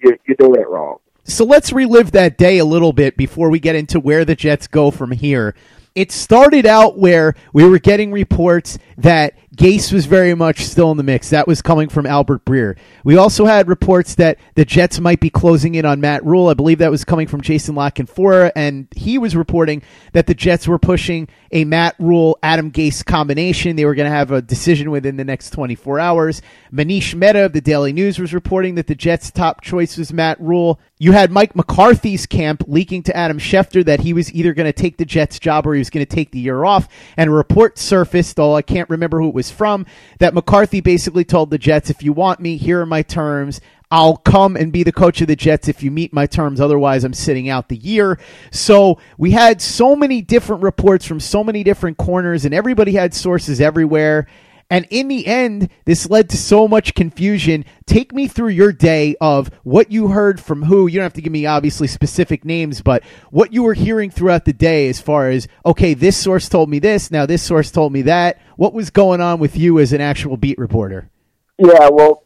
you're, 0.00 0.18
you're 0.26 0.36
doing 0.36 0.60
it 0.60 0.68
wrong. 0.68 0.98
So 1.22 1.44
let's 1.44 1.72
relive 1.72 2.10
that 2.12 2.36
day 2.36 2.58
a 2.58 2.64
little 2.64 2.92
bit 2.92 3.16
before 3.16 3.50
we 3.50 3.60
get 3.60 3.76
into 3.76 4.00
where 4.00 4.24
the 4.24 4.34
Jets 4.34 4.66
go 4.66 4.90
from 4.90 5.12
here. 5.12 5.54
It 5.94 6.10
started 6.10 6.66
out 6.66 6.98
where 6.98 7.34
we 7.52 7.64
were 7.64 7.78
getting 7.78 8.10
reports 8.10 8.78
that 8.98 9.34
Gase 9.56 9.92
was 9.92 10.06
very 10.06 10.34
much 10.34 10.64
still 10.64 10.90
in 10.92 10.96
the 10.96 11.02
mix. 11.02 11.28
That 11.28 11.46
was 11.46 11.60
coming 11.60 11.90
from 11.90 12.06
Albert 12.06 12.46
Breer. 12.46 12.78
We 13.04 13.18
also 13.18 13.44
had 13.44 13.68
reports 13.68 14.14
that 14.14 14.38
the 14.54 14.64
Jets 14.64 14.98
might 14.98 15.20
be 15.20 15.28
closing 15.28 15.74
in 15.74 15.84
on 15.84 16.00
Matt 16.00 16.24
Rhule. 16.24 16.48
I 16.48 16.54
believe 16.54 16.78
that 16.78 16.90
was 16.90 17.04
coming 17.04 17.26
from 17.26 17.42
Jason 17.42 17.74
La 17.74 17.90
Canfora, 17.90 18.50
and 18.56 18.88
he 18.96 19.18
was 19.18 19.36
reporting 19.36 19.82
that 20.14 20.26
the 20.26 20.34
Jets 20.34 20.66
were 20.66 20.78
pushing 20.78 21.28
a 21.50 21.66
Matt 21.66 21.96
Rhule 21.98 22.38
Adam 22.42 22.70
Gase 22.70 23.04
combination. 23.04 23.76
They 23.76 23.84
were 23.84 23.94
going 23.94 24.10
to 24.10 24.16
have 24.16 24.30
a 24.30 24.40
decision 24.40 24.90
within 24.90 25.18
the 25.18 25.24
next 25.24 25.50
24 25.50 26.00
hours. 26.00 26.40
Manish 26.72 27.14
Mehta 27.14 27.44
of 27.44 27.52
the 27.52 27.60
Daily 27.60 27.92
News 27.92 28.18
was 28.18 28.32
reporting 28.32 28.76
that 28.76 28.86
the 28.86 28.94
Jets' 28.94 29.30
top 29.30 29.60
choice 29.60 29.98
was 29.98 30.14
Matt 30.14 30.40
Rhule. 30.40 30.80
You 30.98 31.12
had 31.12 31.30
Mike 31.30 31.54
McCarthy's 31.54 32.26
camp 32.26 32.64
leaking 32.68 33.02
to 33.02 33.16
Adam 33.16 33.38
Schefter 33.38 33.84
that 33.84 34.00
he 34.00 34.14
was 34.14 34.32
either 34.32 34.54
going 34.54 34.68
to 34.68 34.72
take 34.72 34.96
the 34.96 35.04
Jets 35.04 35.38
job 35.38 35.66
or 35.66 35.74
he 35.74 35.78
was 35.78 35.90
going 35.90 36.06
to 36.06 36.14
take 36.14 36.30
the 36.30 36.38
year 36.38 36.64
off. 36.64 36.88
And 37.18 37.28
a 37.28 37.32
report 37.32 37.76
surfaced, 37.76 38.36
though 38.36 38.54
I 38.54 38.62
can't 38.62 38.88
remember 38.88 39.20
who 39.20 39.28
it 39.28 39.34
was 39.34 39.41
from, 39.50 39.86
that 40.18 40.34
McCarthy 40.34 40.80
basically 40.80 41.24
told 41.24 41.50
the 41.50 41.58
Jets, 41.58 41.90
if 41.90 42.02
you 42.02 42.12
want 42.12 42.40
me, 42.40 42.56
here 42.56 42.80
are 42.80 42.86
my 42.86 43.02
terms. 43.02 43.60
I'll 43.90 44.16
come 44.16 44.56
and 44.56 44.72
be 44.72 44.84
the 44.84 44.92
coach 44.92 45.20
of 45.20 45.26
the 45.26 45.36
Jets 45.36 45.68
if 45.68 45.82
you 45.82 45.90
meet 45.90 46.14
my 46.14 46.24
terms. 46.24 46.62
Otherwise, 46.62 47.04
I'm 47.04 47.12
sitting 47.12 47.50
out 47.50 47.68
the 47.68 47.76
year. 47.76 48.18
So 48.50 48.98
we 49.18 49.32
had 49.32 49.60
so 49.60 49.94
many 49.94 50.22
different 50.22 50.62
reports 50.62 51.04
from 51.04 51.20
so 51.20 51.44
many 51.44 51.62
different 51.62 51.98
corners, 51.98 52.46
and 52.46 52.54
everybody 52.54 52.92
had 52.92 53.12
sources 53.12 53.60
everywhere. 53.60 54.28
And 54.72 54.86
in 54.88 55.08
the 55.08 55.26
end, 55.26 55.68
this 55.84 56.08
led 56.08 56.30
to 56.30 56.38
so 56.38 56.66
much 56.66 56.94
confusion. 56.94 57.66
Take 57.84 58.14
me 58.14 58.26
through 58.26 58.48
your 58.48 58.72
day 58.72 59.14
of 59.20 59.50
what 59.64 59.92
you 59.92 60.08
heard 60.08 60.40
from 60.40 60.62
who. 60.62 60.86
You 60.86 60.94
don't 60.94 61.02
have 61.02 61.12
to 61.12 61.20
give 61.20 61.30
me 61.30 61.44
obviously 61.44 61.86
specific 61.86 62.42
names, 62.42 62.80
but 62.80 63.04
what 63.30 63.52
you 63.52 63.64
were 63.64 63.74
hearing 63.74 64.10
throughout 64.10 64.46
the 64.46 64.54
day 64.54 64.88
as 64.88 64.98
far 64.98 65.28
as, 65.28 65.46
okay, 65.66 65.92
this 65.92 66.16
source 66.16 66.48
told 66.48 66.70
me 66.70 66.78
this, 66.78 67.10
now 67.10 67.26
this 67.26 67.42
source 67.42 67.70
told 67.70 67.92
me 67.92 68.00
that. 68.00 68.40
What 68.56 68.72
was 68.72 68.88
going 68.88 69.20
on 69.20 69.40
with 69.40 69.58
you 69.58 69.78
as 69.78 69.92
an 69.92 70.00
actual 70.00 70.38
beat 70.38 70.56
reporter? 70.56 71.10
Yeah, 71.58 71.90
well, 71.90 72.24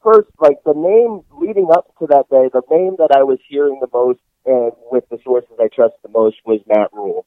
first, 0.00 0.28
like 0.38 0.62
the 0.64 0.74
name 0.74 1.22
leading 1.44 1.70
up 1.72 1.92
to 1.98 2.06
that 2.06 2.30
day, 2.30 2.48
the 2.52 2.62
name 2.70 2.94
that 2.98 3.10
I 3.12 3.24
was 3.24 3.40
hearing 3.48 3.80
the 3.80 3.88
most 3.92 4.20
and 4.46 4.70
with 4.92 5.08
the 5.08 5.18
sources 5.24 5.56
I 5.58 5.66
trust 5.66 5.94
the 6.04 6.08
most 6.08 6.36
was 6.46 6.60
Matt 6.68 6.92
Rhule, 6.92 7.26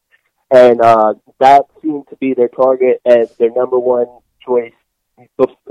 and 0.50 0.80
uh, 0.80 1.16
that 1.42 1.66
seemed 1.82 2.08
to 2.12 2.16
be 2.16 2.34
their 2.34 2.48
target 2.48 3.02
as 3.06 3.36
their 3.36 3.52
number 3.52 3.78
one 3.78 4.08
choice. 4.46 4.74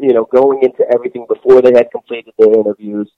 You 0.00 0.12
know, 0.12 0.24
going 0.24 0.62
into 0.62 0.84
everything 0.92 1.26
before 1.28 1.62
they 1.62 1.72
had 1.72 1.90
completed 1.90 2.32
their 2.38 2.54
interviews, 2.54 3.10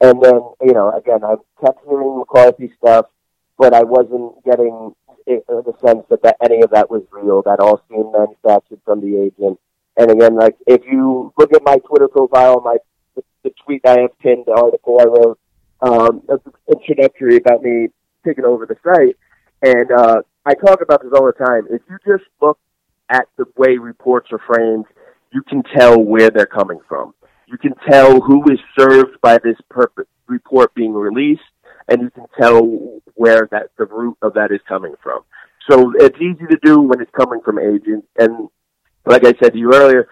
and 0.00 0.22
then 0.22 0.40
you 0.62 0.72
know, 0.72 0.92
again, 0.92 1.24
I 1.24 1.34
kept 1.60 1.84
hearing 1.84 2.18
McCarthy 2.18 2.72
stuff, 2.78 3.06
but 3.58 3.74
I 3.74 3.82
wasn't 3.82 4.44
getting 4.44 4.94
it, 5.26 5.44
uh, 5.48 5.62
the 5.62 5.72
sense 5.84 6.04
that, 6.10 6.22
that 6.22 6.36
any 6.42 6.62
of 6.62 6.70
that 6.70 6.90
was 6.90 7.02
real. 7.10 7.42
That 7.42 7.60
all 7.60 7.82
seemed 7.88 8.12
manufactured 8.12 8.80
from 8.84 9.00
the 9.00 9.20
agent. 9.20 9.58
And 9.96 10.10
again, 10.10 10.36
like 10.36 10.56
if 10.66 10.82
you 10.86 11.32
look 11.38 11.52
at 11.52 11.62
my 11.64 11.78
Twitter 11.78 12.08
profile, 12.08 12.60
my 12.60 12.76
the, 13.14 13.22
the 13.42 13.50
tweet 13.64 13.82
I 13.86 14.00
have 14.00 14.18
pinned, 14.20 14.44
the 14.46 14.52
article 14.52 15.00
I 15.00 15.04
wrote, 15.04 15.38
um, 15.80 16.22
introductory 16.68 17.36
about 17.36 17.62
me 17.62 17.88
taking 18.24 18.44
over 18.44 18.66
the 18.66 18.76
site, 18.84 19.16
and 19.62 19.90
uh, 19.92 20.22
I 20.44 20.54
talk 20.54 20.80
about 20.82 21.02
this 21.02 21.12
all 21.14 21.26
the 21.26 21.44
time. 21.44 21.66
If 21.70 21.82
you 21.88 21.98
just 22.06 22.28
look 22.40 22.58
at 23.08 23.26
the 23.36 23.44
way 23.56 23.76
reports 23.76 24.30
are 24.32 24.40
framed, 24.46 24.86
you 25.32 25.42
can 25.42 25.62
tell 25.76 26.00
where 26.00 26.30
they're 26.30 26.46
coming 26.46 26.80
from. 26.88 27.14
You 27.46 27.58
can 27.58 27.74
tell 27.88 28.20
who 28.20 28.42
is 28.50 28.58
served 28.78 29.20
by 29.20 29.38
this 29.38 29.56
purpose, 29.68 30.06
report 30.26 30.74
being 30.74 30.94
released, 30.94 31.42
and 31.88 32.00
you 32.00 32.10
can 32.10 32.26
tell 32.40 33.00
where 33.14 33.48
that 33.50 33.70
the 33.78 33.86
root 33.86 34.16
of 34.22 34.34
that 34.34 34.50
is 34.50 34.60
coming 34.68 34.94
from. 35.02 35.20
So 35.70 35.92
it's 35.98 36.16
easy 36.16 36.46
to 36.50 36.58
do 36.62 36.80
when 36.80 37.00
it's 37.00 37.10
coming 37.16 37.40
from 37.44 37.58
agents. 37.58 38.06
And 38.18 38.48
like 39.06 39.24
I 39.24 39.34
said 39.42 39.52
to 39.52 39.58
you 39.58 39.72
earlier, 39.74 40.08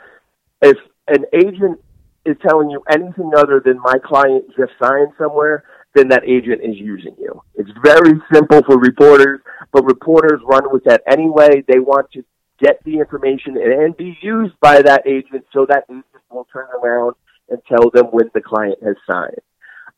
if 0.61 0.77
an 1.09 1.25
agent 1.35 1.81
is 2.25 2.37
telling 2.47 2.71
you 2.71 2.83
anything 2.91 3.33
other 3.37 3.61
than 3.65 3.81
my 3.81 3.97
client 4.05 4.45
just 4.57 4.73
signed 4.83 5.13
somewhere, 5.19 5.65
then 5.95 6.09
that 6.09 6.25
agent 6.25 6.63
is 6.63 6.77
using 6.77 7.15
you. 7.19 7.43
It's 7.55 7.71
very 7.85 8.21
simple 8.33 8.63
for 8.63 8.79
reporters, 8.79 9.41
but 9.73 9.85
reporters 9.85 10.41
run 10.47 10.73
with 10.73 10.85
that 10.85 11.03
anyway. 11.07 11.65
They 11.69 11.81
want 11.81 12.11
to 12.13 12.25
get 12.61 12.83
the 12.85 12.99
information 12.99 13.57
and 13.57 13.97
be 13.97 14.17
used 14.23 14.55
by 14.61 14.83
that 14.83 15.07
agent 15.07 15.45
so 15.53 15.67
that 15.69 15.85
agent 15.89 16.05
will 16.31 16.47
turn 16.53 16.67
around 16.83 17.15
and 17.49 17.61
tell 17.69 17.91
them 17.91 18.07
when 18.07 18.31
the 18.35 18.41
client 18.41 18.79
has 18.85 18.97
signed. 19.11 19.41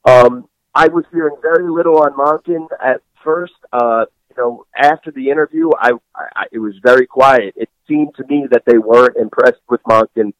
Um, 0.04 0.48
I 0.74 0.88
was 0.88 1.04
hearing 1.12 1.36
very 1.40 1.70
little 1.70 1.98
on 1.98 2.12
Monken 2.12 2.66
at 2.82 3.00
first. 3.22 3.54
Uh, 3.72 4.06
you 4.30 4.36
know, 4.36 4.66
after 4.76 5.10
the 5.10 5.30
interview, 5.30 5.70
I, 5.78 5.92
I 6.14 6.44
it 6.52 6.58
was 6.58 6.74
very 6.82 7.06
quiet. 7.06 7.54
It 7.56 7.68
seemed 7.86 8.14
to 8.16 8.24
me 8.26 8.46
that 8.50 8.64
they 8.66 8.78
weren't 8.78 9.16
impressed 9.16 9.62
with 9.68 9.82
Monken 9.84 10.32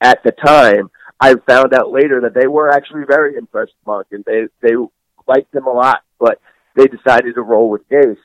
at 0.00 0.22
the 0.24 0.32
time. 0.32 0.90
I 1.20 1.34
found 1.48 1.74
out 1.74 1.90
later 1.90 2.22
that 2.22 2.34
they 2.34 2.46
were 2.46 2.70
actually 2.70 3.04
very 3.06 3.36
impressed 3.36 3.72
with 3.84 3.86
Monken. 3.86 4.24
They 4.24 4.46
they 4.62 4.74
liked 5.26 5.54
him 5.54 5.66
a 5.66 5.72
lot, 5.72 6.02
but 6.18 6.40
they 6.74 6.86
decided 6.86 7.34
to 7.34 7.42
roll 7.42 7.68
with 7.68 7.88
Gase. 7.88 8.16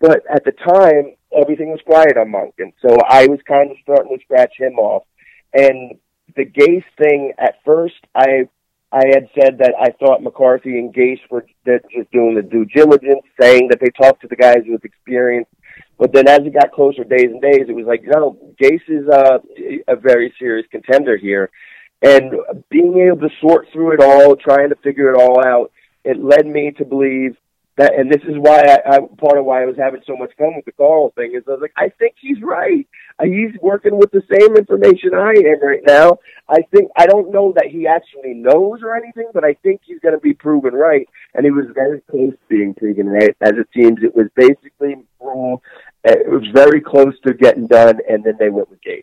But 0.00 0.22
at 0.30 0.44
the 0.44 0.52
time, 0.52 1.16
everything 1.32 1.70
was 1.70 1.80
quiet 1.86 2.16
on 2.16 2.30
Monken, 2.30 2.72
so 2.82 2.96
I 3.08 3.26
was 3.26 3.40
kind 3.48 3.70
of 3.70 3.76
starting 3.82 4.16
to 4.16 4.22
scratch 4.24 4.52
him 4.58 4.78
off. 4.78 5.04
And 5.54 5.98
the 6.36 6.44
Gase 6.44 6.84
thing 6.98 7.32
at 7.38 7.56
first, 7.64 7.94
I 8.14 8.48
I 8.92 9.04
had 9.12 9.28
said 9.34 9.58
that 9.58 9.74
I 9.80 9.90
thought 9.98 10.22
McCarthy 10.22 10.78
and 10.78 10.94
Gase 10.94 11.20
were 11.30 11.44
just 11.66 12.10
doing 12.12 12.36
the 12.36 12.42
due 12.42 12.64
diligence, 12.66 13.22
saying 13.40 13.68
that 13.68 13.80
they 13.80 13.90
talked 13.90 14.22
to 14.22 14.28
the 14.28 14.36
guys 14.36 14.62
with 14.66 14.84
experience. 14.84 15.48
But 15.98 16.12
then 16.12 16.28
as 16.28 16.40
it 16.40 16.54
got 16.54 16.72
closer, 16.72 17.04
days 17.04 17.30
and 17.30 17.42
days, 17.42 17.66
it 17.68 17.74
was 17.74 17.86
like, 17.86 18.02
no, 18.04 18.38
Gase 18.62 18.88
is 18.88 19.08
uh, 19.08 19.38
a 19.88 19.96
very 19.96 20.32
serious 20.38 20.66
contender 20.70 21.16
here. 21.16 21.50
And 22.02 22.34
being 22.70 22.98
able 23.00 23.28
to 23.28 23.34
sort 23.40 23.66
through 23.72 23.94
it 23.94 24.00
all, 24.00 24.36
trying 24.36 24.68
to 24.68 24.76
figure 24.76 25.12
it 25.12 25.18
all 25.18 25.44
out, 25.44 25.72
it 26.04 26.22
led 26.22 26.46
me 26.46 26.70
to 26.78 26.84
believe 26.84 27.36
that, 27.76 27.94
and 27.94 28.10
this 28.10 28.22
is 28.22 28.36
why 28.38 28.60
I, 28.60 28.96
I 28.96 28.98
part 29.18 29.38
of 29.38 29.44
why 29.44 29.62
I 29.62 29.66
was 29.66 29.76
having 29.76 30.00
so 30.06 30.16
much 30.16 30.32
fun 30.38 30.54
with 30.56 30.64
the 30.64 30.72
Carl 30.72 31.12
thing 31.16 31.34
is 31.34 31.42
I 31.46 31.52
was 31.52 31.60
like, 31.60 31.74
I 31.76 31.90
think 31.98 32.14
he's 32.18 32.40
right. 32.42 32.86
Uh, 33.18 33.24
He's 33.24 33.52
working 33.60 33.98
with 33.98 34.10
the 34.12 34.22
same 34.30 34.56
information 34.56 35.14
I 35.14 35.32
am 35.32 35.62
right 35.62 35.82
now. 35.86 36.18
I 36.48 36.62
think 36.72 36.90
I 36.96 37.06
don't 37.06 37.32
know 37.32 37.52
that 37.56 37.66
he 37.66 37.86
actually 37.86 38.34
knows 38.34 38.80
or 38.82 38.96
anything, 38.96 39.28
but 39.34 39.44
I 39.44 39.54
think 39.62 39.82
he's 39.84 40.00
going 40.00 40.14
to 40.14 40.20
be 40.20 40.32
proven 40.32 40.74
right. 40.74 41.08
And 41.34 41.44
he 41.44 41.50
was 41.50 41.66
very 41.74 42.00
close 42.10 42.32
to 42.32 42.48
being 42.48 42.74
proven 42.74 43.08
right. 43.08 43.36
As 43.40 43.52
it 43.52 43.68
seems, 43.74 44.02
it 44.02 44.14
was 44.14 44.28
basically 44.34 44.94
uh, 45.20 45.56
it 46.04 46.30
was 46.30 46.46
very 46.54 46.80
close 46.80 47.14
to 47.26 47.34
getting 47.34 47.66
done, 47.66 47.98
and 48.08 48.24
then 48.24 48.36
they 48.38 48.48
went 48.48 48.70
with 48.70 48.80
Gase. 48.80 49.02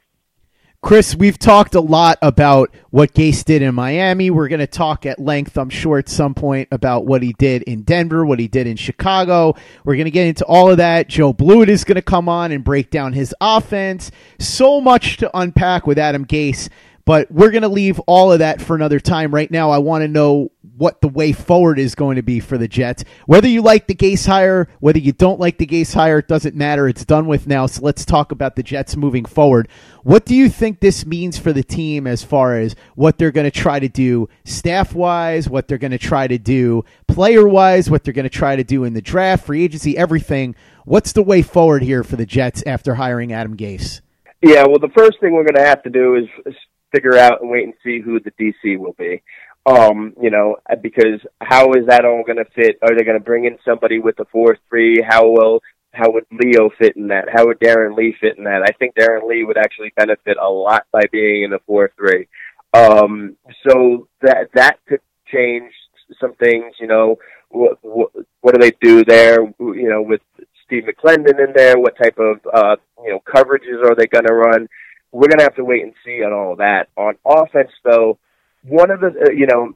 Chris, 0.84 1.16
we've 1.16 1.40
talked 1.40 1.76
a 1.76 1.80
lot 1.80 2.18
about 2.22 2.70
what 2.90 3.14
Gase 3.14 3.46
did 3.46 3.62
in 3.62 3.74
Miami. 3.74 4.30
We're 4.30 4.50
going 4.50 4.60
to 4.60 4.68
talk 4.68 5.06
at 5.06 5.18
length, 5.18 5.58
I'm 5.58 5.70
sure, 5.70 5.98
at 5.98 6.10
some 6.10 6.34
point 6.34 6.68
about 6.74 7.06
what 7.06 7.24
he 7.24 7.32
did 7.32 7.64
in 7.64 7.84
Denver, 7.84 8.26
what 8.26 8.38
he 8.38 8.50
did 8.50 8.68
in 8.68 8.76
Chicago. 8.76 9.56
We're 9.86 9.96
going 9.96 10.06
to 10.06 10.12
get 10.12 10.28
into 10.28 10.44
all 10.44 10.70
of 10.70 10.78
that. 10.78 11.08
Joe 11.08 11.32
Blewett 11.32 11.70
is 11.70 11.86
going 11.86 11.96
to 11.96 12.02
come 12.02 12.28
on 12.28 12.52
and 12.52 12.66
break 12.66 12.90
down 12.90 13.14
his 13.14 13.34
offense. 13.40 14.12
So 14.40 14.82
much 14.82 15.16
to 15.18 15.32
unpack 15.34 15.88
with 15.88 15.98
Adam 15.98 16.26
Gase, 16.26 16.68
but 17.06 17.32
we're 17.32 17.52
going 17.52 17.62
to 17.62 17.70
leave 17.70 17.98
all 18.02 18.34
of 18.34 18.40
that 18.40 18.62
for 18.62 18.76
another 18.76 19.00
time. 19.00 19.34
Right 19.34 19.50
now, 19.50 19.70
I 19.70 19.78
want 19.78 20.02
to 20.02 20.10
know 20.10 20.52
what 20.76 21.02
the 21.02 21.08
way 21.08 21.32
forward 21.32 21.78
is 21.78 21.96
going 21.96 22.16
to 22.16 22.24
be 22.24 22.40
for 22.40 22.58
the 22.58 22.68
Jets. 22.68 23.04
Whether 23.26 23.48
you 23.48 23.62
like 23.62 23.88
the 23.88 23.96
Gase 23.96 24.26
hire, 24.26 24.68
whether 24.80 25.00
you 25.00 25.12
don't 25.12 25.40
like 25.40 25.58
the 25.58 25.66
Gase 25.66 25.94
hire, 25.94 26.20
it 26.20 26.28
doesn't 26.28 26.56
matter. 26.56 26.88
It's 26.88 27.06
done 27.06 27.28
with 27.28 27.48
now. 27.48 27.66
So 27.68 27.82
let's 27.84 28.06
talk 28.06 28.32
about 28.32 28.56
the 28.56 28.64
Jets 28.64 28.96
moving 28.96 29.26
forward. 29.26 29.68
What 30.04 30.26
do 30.26 30.36
you 30.36 30.50
think 30.50 30.80
this 30.80 31.06
means 31.06 31.38
for 31.38 31.54
the 31.54 31.64
team 31.64 32.08
as 32.08 32.24
far 32.24 32.58
as 32.58 32.76
what 32.96 33.18
they're 33.18 33.32
going 33.32 33.50
to 33.50 33.52
try 33.52 33.80
to 33.80 33.88
do 33.88 34.28
staff 34.46 34.94
wise, 34.94 35.48
what 35.48 35.68
they're 35.68 35.78
going 35.78 35.92
to 35.92 35.98
try 35.98 36.28
to 36.28 36.38
do 36.38 36.84
player 37.08 37.48
wise, 37.48 37.90
what 37.90 38.04
they're 38.04 38.14
going 38.14 38.24
to 38.24 38.30
try 38.30 38.56
to 38.56 38.64
do 38.64 38.84
in 38.84 38.94
the 38.94 39.02
draft, 39.02 39.46
free 39.46 39.64
agency, 39.64 39.98
everything? 39.98 40.56
What's 40.86 41.14
the 41.14 41.24
way 41.24 41.42
forward 41.42 41.84
here 41.84 42.04
for 42.04 42.16
the 42.16 42.26
Jets 42.26 42.64
after 42.66 42.96
hiring 42.96 43.32
Adam 43.32 43.56
Gase? 43.56 44.02
Yeah, 44.42 44.66
well, 44.68 44.80
the 44.80 44.92
first 44.98 45.20
thing 45.22 45.34
we're 45.34 45.46
going 45.46 45.56
to 45.56 45.66
have 45.66 45.84
to 45.84 45.90
do 45.90 46.16
is, 46.16 46.56
figure 46.94 47.18
out 47.18 47.42
and 47.42 47.50
wait 47.50 47.64
and 47.64 47.74
see 47.84 48.00
who 48.00 48.20
the 48.20 48.32
DC 48.32 48.78
will 48.78 48.94
be. 49.00 49.24
Um, 49.66 50.14
you 50.22 50.30
know, 50.30 50.58
because 50.82 51.22
how 51.40 51.72
is 51.74 51.86
that 51.88 52.04
all 52.04 52.24
going 52.26 52.38
to 52.38 52.52
fit? 52.54 52.80
Are 52.82 52.96
they 52.96 53.06
going 53.06 53.18
to 53.18 53.24
bring 53.24 53.46
in 53.46 53.58
somebody 53.64 54.00
with 54.00 54.18
the 54.18 54.26
four 54.32 54.58
three? 54.70 55.02
How 55.02 55.28
will 55.28 55.62
how 55.94 56.12
would 56.12 56.26
Leo 56.32 56.70
fit 56.78 56.98
in 56.98 57.08
that? 57.08 57.30
How 57.32 57.46
would 57.46 57.60
Darron 57.60 57.96
Lee 57.96 58.16
fit 58.20 58.38
in 58.38 58.44
that? 58.44 58.64
I 58.64 58.74
think 58.74 58.96
Darron 58.96 59.28
Lee 59.28 59.44
would 59.44 59.58
actually 59.58 59.94
benefit 59.96 60.38
a 60.42 60.50
lot 60.50 60.86
by 60.92 61.04
being 61.12 61.44
in 61.44 61.54
a 61.54 61.60
four 61.60 61.92
three. 61.98 62.28
Um, 62.74 63.38
so 63.68 64.08
that 64.22 64.50
that 64.56 64.80
could 64.88 65.02
change 65.32 65.72
some 66.20 66.34
things. 66.36 66.74
You 66.80 66.88
know, 66.88 67.18
what, 67.50 67.78
what 67.82 68.12
what 68.42 68.54
do 68.54 68.60
they 68.60 68.76
do 68.82 69.06
there? 69.06 69.38
You 69.60 69.90
know, 69.90 70.02
with 70.02 70.22
Steve 70.66 70.84
McLendon 70.84 71.40
in 71.40 71.54
there, 71.56 71.78
what 71.78 71.96
type 71.98 72.18
of 72.18 72.40
uh, 72.52 72.76
you 73.04 73.12
know 73.12 73.20
coverages 73.20 73.84
are 73.86 73.96
they 73.96 74.08
going 74.08 74.26
to 74.26 74.34
run? 74.34 74.68
We're 75.12 75.28
going 75.28 75.38
to 75.38 75.44
have 75.44 75.56
to 75.56 75.64
wait 75.64 75.84
and 75.84 75.94
see 76.04 76.24
on 76.24 76.34
all 76.34 76.56
that. 76.56 76.90
On 76.98 77.14
offense, 77.24 77.70
though, 77.84 78.18
one 78.64 78.92
of 78.92 79.02
the 79.02 79.08
uh, 79.08 79.32
you 79.32 79.48
know 79.48 79.76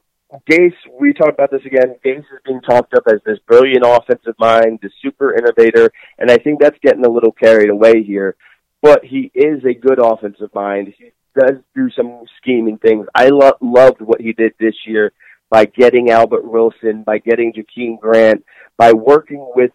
Gase, 0.50 0.74
we 1.00 1.13
talked 1.13 1.34
about 1.34 1.51
this 1.51 1.65
again. 1.65 1.96
Gase 2.06 2.20
is 2.20 2.41
being 2.46 2.62
talked 2.62 2.94
up 2.94 3.03
as 3.08 3.22
this 3.25 3.39
brilliant 3.48 3.86
offensive 3.86 4.36
mind, 4.38 4.79
the 4.82 4.89
super 5.01 5.34
innovator, 5.34 5.91
and 6.20 6.29
I 6.29 6.38
think 6.38 6.60
that's 6.60 6.77
getting 6.82 7.06
a 7.06 7.10
little 7.10 7.32
carried 7.32 7.70
away 7.70 8.03
here. 8.03 8.36
But 8.82 9.06
he 9.06 9.32
is 9.34 9.63
a 9.63 9.74
good 9.74 10.00
offensive 10.00 10.53
mind. 10.53 10.94
He 10.98 11.12
does 11.39 11.58
do 11.74 11.89
some 11.91 12.24
scheming 12.41 12.77
things. 12.77 13.08
I 13.15 13.29
lo- 13.29 13.58
loved 13.62 14.01
what 14.01 14.20
he 14.22 14.34
did 14.34 14.53
this 14.60 14.75
year 14.86 15.13
by 15.50 15.65
getting 15.65 16.12
Albert 16.12 16.46
Wilson, 16.46 17.03
by 17.03 17.20
getting 17.20 17.53
Jakeem 17.53 18.00
Grant, 18.00 18.44
by 18.77 18.91
working 18.91 19.50
with 19.56 19.72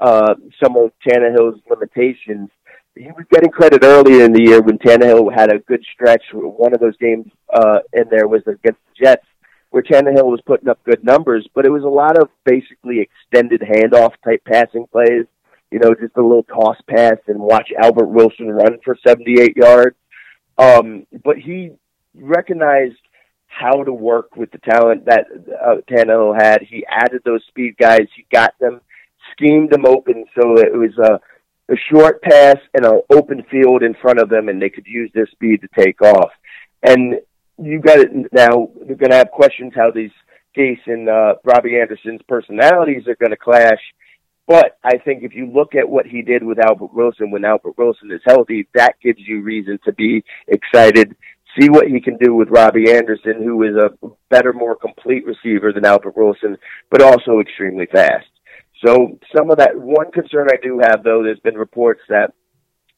uh, 0.00 0.34
some 0.62 0.76
of 0.76 0.92
Tannehill's 1.06 1.60
limitations. 1.68 2.48
He 2.96 3.06
was 3.06 3.24
getting 3.30 3.50
credit 3.50 3.84
earlier 3.84 4.24
in 4.24 4.32
the 4.32 4.42
year 4.42 4.60
when 4.60 4.78
Tannehill 4.78 5.32
had 5.34 5.52
a 5.52 5.60
good 5.60 5.84
stretch. 5.94 6.22
One 6.32 6.74
of 6.74 6.80
those 6.80 6.96
games 6.96 7.26
uh, 7.52 7.78
in 7.92 8.04
there 8.10 8.26
was 8.26 8.42
against 8.42 8.80
the 8.88 9.04
Jets, 9.04 9.26
where 9.70 9.82
Tannehill 9.82 10.24
was 10.26 10.40
putting 10.44 10.68
up 10.68 10.82
good 10.84 11.04
numbers, 11.04 11.46
but 11.54 11.64
it 11.64 11.70
was 11.70 11.84
a 11.84 11.88
lot 11.88 12.18
of 12.18 12.28
basically 12.44 13.00
extended 13.00 13.60
handoff 13.60 14.12
type 14.24 14.42
passing 14.44 14.86
plays. 14.90 15.26
You 15.70 15.78
know, 15.78 15.94
just 15.94 16.16
a 16.16 16.22
little 16.22 16.42
toss 16.42 16.78
pass 16.88 17.18
and 17.28 17.38
watch 17.38 17.70
Albert 17.80 18.08
Wilson 18.08 18.48
run 18.50 18.78
for 18.84 18.96
78 19.06 19.56
yards. 19.56 19.96
Um, 20.58 21.06
but 21.24 21.38
he 21.38 21.70
recognized 22.14 22.98
how 23.46 23.84
to 23.84 23.92
work 23.92 24.34
with 24.36 24.50
the 24.50 24.58
talent 24.58 25.04
that 25.06 25.26
uh, 25.64 25.76
Tannehill 25.88 26.40
had. 26.40 26.62
He 26.62 26.84
added 26.90 27.22
those 27.24 27.44
speed 27.46 27.76
guys. 27.78 28.08
He 28.16 28.26
got 28.32 28.58
them, 28.58 28.80
schemed 29.32 29.70
them 29.70 29.86
open 29.86 30.24
so 30.34 30.58
it 30.58 30.72
was 30.72 30.98
a, 30.98 31.20
a 31.70 31.76
short 31.90 32.20
pass 32.22 32.56
and 32.74 32.84
an 32.84 33.00
open 33.10 33.44
field 33.50 33.82
in 33.82 33.94
front 33.94 34.18
of 34.18 34.28
them, 34.28 34.48
and 34.48 34.60
they 34.60 34.70
could 34.70 34.86
use 34.86 35.10
their 35.14 35.28
speed 35.28 35.60
to 35.62 35.68
take 35.82 36.02
off. 36.02 36.30
And 36.82 37.20
you 37.62 37.80
got 37.80 37.98
it 37.98 38.10
now. 38.32 38.70
They're 38.86 38.96
going 38.96 39.10
to 39.10 39.16
have 39.16 39.30
questions 39.30 39.72
how 39.74 39.90
these 39.90 40.10
Gase 40.56 40.80
and 40.86 41.08
uh, 41.08 41.34
Robbie 41.44 41.78
Anderson's 41.78 42.22
personalities 42.28 43.06
are 43.06 43.16
going 43.16 43.30
to 43.30 43.36
clash. 43.36 43.80
But 44.48 44.78
I 44.82 44.98
think 44.98 45.22
if 45.22 45.32
you 45.32 45.46
look 45.46 45.76
at 45.76 45.88
what 45.88 46.06
he 46.06 46.22
did 46.22 46.42
with 46.42 46.58
Albert 46.58 46.92
Wilson 46.92 47.30
when 47.30 47.44
Albert 47.44 47.78
Wilson 47.78 48.10
is 48.10 48.20
healthy, 48.26 48.66
that 48.74 48.96
gives 49.00 49.20
you 49.20 49.42
reason 49.42 49.78
to 49.84 49.92
be 49.92 50.24
excited. 50.48 51.14
See 51.58 51.68
what 51.68 51.86
he 51.86 52.00
can 52.00 52.16
do 52.16 52.34
with 52.34 52.48
Robbie 52.48 52.90
Anderson, 52.90 53.42
who 53.44 53.62
is 53.62 53.76
a 53.76 53.90
better, 54.28 54.52
more 54.52 54.74
complete 54.74 55.24
receiver 55.24 55.72
than 55.72 55.84
Albert 55.84 56.16
Wilson, 56.16 56.56
but 56.90 57.02
also 57.02 57.38
extremely 57.38 57.86
fast. 57.86 58.26
So 58.84 59.18
some 59.36 59.50
of 59.50 59.58
that 59.58 59.78
one 59.78 60.10
concern 60.10 60.48
I 60.50 60.56
do 60.62 60.80
have 60.82 61.02
though, 61.02 61.22
there's 61.22 61.40
been 61.40 61.56
reports 61.56 62.00
that 62.08 62.32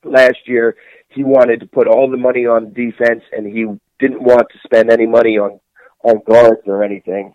last 0.04 0.38
year 0.46 0.76
he 1.08 1.24
wanted 1.24 1.60
to 1.60 1.66
put 1.66 1.88
all 1.88 2.10
the 2.10 2.16
money 2.16 2.46
on 2.46 2.72
defense 2.72 3.22
and 3.32 3.46
he 3.46 3.66
didn't 3.98 4.22
want 4.22 4.46
to 4.50 4.58
spend 4.64 4.90
any 4.90 5.06
money 5.06 5.38
on 5.38 5.60
on 6.04 6.20
guards 6.26 6.62
or 6.66 6.82
anything. 6.82 7.34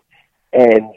And 0.52 0.92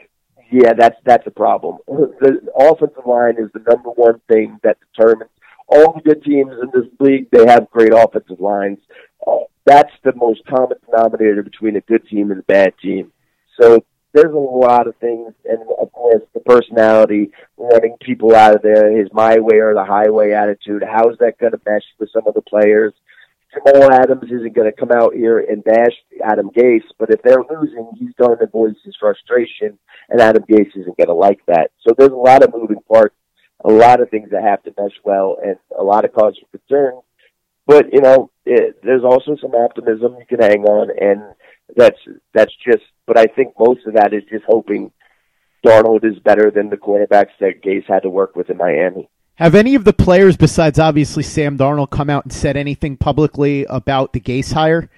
yeah, 0.50 0.72
that's 0.76 0.96
that's 1.04 1.26
a 1.26 1.30
problem. 1.30 1.78
The 1.88 2.40
offensive 2.56 3.06
line 3.06 3.36
is 3.38 3.50
the 3.52 3.64
number 3.68 3.90
one 3.90 4.20
thing 4.28 4.58
that 4.62 4.76
determines 4.94 5.30
all 5.66 5.94
the 5.94 6.02
good 6.02 6.22
teams 6.22 6.52
in 6.62 6.70
this 6.72 6.90
league. 7.00 7.28
They 7.30 7.46
have 7.46 7.70
great 7.70 7.92
offensive 7.94 8.40
lines. 8.40 8.78
Uh, 9.26 9.44
that's 9.64 9.92
the 10.04 10.12
most 10.14 10.44
common 10.46 10.76
denominator 10.88 11.42
between 11.42 11.76
a 11.76 11.80
good 11.80 12.06
team 12.08 12.30
and 12.30 12.40
a 12.40 12.44
bad 12.44 12.74
team. 12.82 13.12
So 13.60 13.84
there's 14.12 14.32
a 14.32 14.38
lot 14.38 14.86
of 14.86 14.96
things, 14.96 15.32
and 15.44 15.60
of 15.80 15.92
course 15.92 16.22
the 16.34 16.40
personality, 16.40 17.30
running 17.56 17.96
people 18.00 18.34
out 18.34 18.54
of 18.54 18.62
there, 18.62 18.96
his 18.96 19.08
my 19.12 19.38
way 19.38 19.58
or 19.58 19.74
the 19.74 19.84
highway 19.84 20.32
attitude. 20.32 20.82
How's 20.82 21.18
that 21.18 21.38
going 21.38 21.52
to 21.52 21.60
mesh 21.66 21.84
with 21.98 22.10
some 22.12 22.26
of 22.26 22.34
the 22.34 22.42
players? 22.42 22.92
Jamal 23.52 23.92
Adams 23.92 24.24
isn't 24.24 24.54
going 24.54 24.70
to 24.70 24.78
come 24.78 24.90
out 24.92 25.14
here 25.14 25.38
and 25.38 25.62
bash 25.62 25.92
Adam 26.24 26.50
Gase, 26.50 26.88
but 26.98 27.10
if 27.10 27.20
they're 27.22 27.44
losing, 27.50 27.90
he's 27.98 28.14
going 28.18 28.38
to 28.38 28.46
voice 28.46 28.76
his 28.84 28.96
frustration, 28.98 29.78
and 30.08 30.20
Adam 30.20 30.42
Gase 30.44 30.74
isn't 30.76 30.96
going 30.96 31.08
to 31.08 31.14
like 31.14 31.40
that. 31.46 31.70
So 31.86 31.94
there's 31.96 32.12
a 32.12 32.14
lot 32.14 32.42
of 32.42 32.54
moving 32.54 32.80
parts, 32.90 33.14
a 33.64 33.70
lot 33.70 34.00
of 34.00 34.08
things 34.08 34.30
that 34.30 34.42
have 34.42 34.62
to 34.62 34.74
mesh 34.78 34.96
well, 35.04 35.36
and 35.44 35.56
a 35.78 35.82
lot 35.82 36.04
of 36.04 36.14
cause 36.14 36.38
for 36.38 36.58
concern. 36.58 37.00
But 37.66 37.92
you 37.92 38.00
know, 38.00 38.30
it, 38.44 38.80
there's 38.82 39.04
also 39.04 39.36
some 39.40 39.54
optimism 39.54 40.16
you 40.18 40.26
can 40.26 40.40
hang 40.40 40.64
on, 40.64 40.90
and 41.00 41.34
that's 41.76 41.98
that's 42.34 42.52
just. 42.64 42.82
But 43.06 43.18
I 43.18 43.26
think 43.26 43.54
most 43.58 43.86
of 43.86 43.94
that 43.94 44.12
is 44.12 44.22
just 44.30 44.44
hoping 44.46 44.92
Darnold 45.64 46.04
is 46.04 46.18
better 46.20 46.50
than 46.50 46.70
the 46.70 46.76
quarterbacks 46.76 47.32
that 47.40 47.62
Gase 47.62 47.86
had 47.86 48.02
to 48.02 48.10
work 48.10 48.34
with 48.36 48.50
in 48.50 48.56
Miami. 48.56 49.08
Have 49.36 49.54
any 49.54 49.74
of 49.74 49.84
the 49.84 49.92
players, 49.92 50.36
besides 50.36 50.78
obviously 50.78 51.22
Sam 51.22 51.56
Darnold, 51.56 51.90
come 51.90 52.10
out 52.10 52.24
and 52.24 52.32
said 52.32 52.56
anything 52.56 52.96
publicly 52.96 53.64
about 53.68 54.12
the 54.12 54.20
Gase 54.20 54.52
hire? 54.52 54.90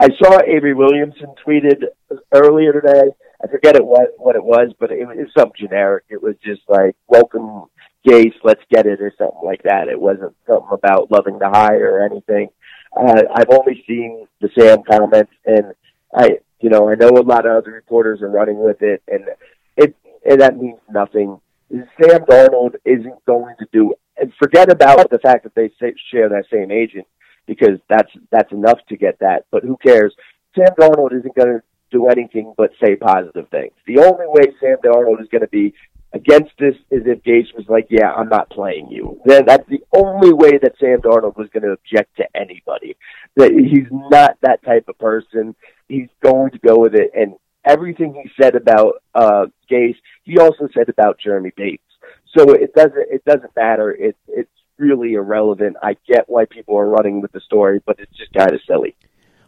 I 0.00 0.08
saw 0.20 0.40
Avery 0.42 0.74
Williamson 0.74 1.34
tweeted 1.46 1.84
earlier 2.32 2.72
today. 2.72 3.10
I 3.44 3.48
forget 3.48 3.76
it 3.76 3.84
what 3.84 4.14
what 4.18 4.36
it 4.36 4.44
was, 4.44 4.72
but 4.78 4.90
it 4.90 5.06
was, 5.06 5.16
it 5.18 5.22
was 5.22 5.32
something 5.36 5.68
generic. 5.68 6.04
It 6.08 6.22
was 6.22 6.34
just 6.44 6.62
like 6.68 6.96
"Welcome 7.08 7.64
Gase, 8.06 8.34
let's 8.42 8.62
get 8.70 8.86
it" 8.86 9.00
or 9.00 9.12
something 9.16 9.42
like 9.44 9.62
that. 9.64 9.88
It 9.88 10.00
wasn't 10.00 10.34
something 10.46 10.68
about 10.72 11.10
loving 11.10 11.38
the 11.38 11.48
hire 11.48 11.94
or 11.94 12.04
anything. 12.04 12.48
Uh, 12.96 13.22
I've 13.34 13.50
only 13.50 13.82
seen 13.86 14.26
the 14.40 14.50
Sam 14.58 14.82
comments, 14.90 15.32
and 15.46 15.72
I, 16.14 16.38
you 16.60 16.70
know, 16.70 16.88
I 16.88 16.94
know 16.94 17.08
a 17.08 17.22
lot 17.22 17.46
of 17.46 17.56
other 17.56 17.72
reporters 17.72 18.20
are 18.22 18.28
running 18.28 18.62
with 18.62 18.82
it, 18.82 19.02
and 19.08 19.24
it 19.76 19.96
and 20.28 20.40
that 20.40 20.56
means 20.56 20.78
nothing. 20.90 21.40
Sam 21.70 22.24
Darnold 22.28 22.74
isn't 22.84 23.24
going 23.24 23.54
to 23.58 23.66
do, 23.72 23.94
and 24.16 24.32
forget 24.38 24.70
about 24.70 25.10
the 25.10 25.18
fact 25.18 25.44
that 25.44 25.54
they 25.54 25.70
say, 25.80 25.94
share 26.10 26.28
that 26.28 26.44
same 26.52 26.70
agent 26.70 27.06
because 27.46 27.78
that's 27.88 28.10
that's 28.30 28.52
enough 28.52 28.78
to 28.88 28.96
get 28.96 29.18
that. 29.20 29.46
But 29.50 29.64
who 29.64 29.76
cares? 29.76 30.14
Sam 30.54 30.74
Darnold 30.78 31.12
isn't 31.18 31.34
going 31.34 31.60
to 31.60 31.62
do 31.90 32.08
anything 32.08 32.54
but 32.56 32.70
say 32.82 32.96
positive 32.96 33.48
things. 33.50 33.72
The 33.86 33.98
only 33.98 34.26
way 34.26 34.52
Sam 34.60 34.76
Darnold 34.84 35.20
is 35.20 35.28
going 35.28 35.42
to 35.42 35.48
be 35.48 35.74
against 36.14 36.52
this 36.58 36.74
is 36.90 37.02
if 37.06 37.22
Gase 37.22 37.54
was 37.56 37.66
like, 37.68 37.86
"Yeah, 37.90 38.12
I'm 38.12 38.28
not 38.28 38.50
playing 38.50 38.88
you." 38.90 39.20
Then 39.24 39.44
that's 39.46 39.68
the 39.68 39.82
only 39.94 40.32
way 40.32 40.58
that 40.58 40.78
Sam 40.78 41.00
Darnold 41.00 41.36
was 41.36 41.48
going 41.50 41.62
to 41.62 41.72
object 41.72 42.16
to 42.16 42.24
anybody. 42.34 42.96
That 43.36 43.52
he's 43.52 43.88
not 43.90 44.36
that 44.42 44.62
type 44.64 44.88
of 44.88 44.98
person. 44.98 45.54
He's 45.88 46.08
going 46.22 46.52
to 46.52 46.58
go 46.58 46.78
with 46.78 46.94
it, 46.94 47.10
and 47.14 47.34
everything 47.64 48.14
he 48.14 48.30
said 48.40 48.54
about 48.54 49.02
uh, 49.14 49.46
Gase, 49.70 49.96
he 50.24 50.38
also 50.38 50.68
said 50.74 50.88
about 50.88 51.18
Jeremy 51.18 51.52
Bates. 51.56 51.82
So 52.36 52.52
it 52.52 52.74
doesn't 52.74 53.06
it 53.10 53.24
doesn't 53.24 53.54
matter. 53.56 53.90
It, 53.92 54.16
it's 54.28 54.50
really 54.78 55.14
irrelevant. 55.14 55.76
I 55.82 55.96
get 56.06 56.28
why 56.28 56.46
people 56.46 56.76
are 56.78 56.88
running 56.88 57.20
with 57.20 57.32
the 57.32 57.40
story, 57.40 57.80
but 57.84 57.98
it's 58.00 58.16
just 58.16 58.32
kind 58.32 58.52
of 58.52 58.60
silly. 58.66 58.96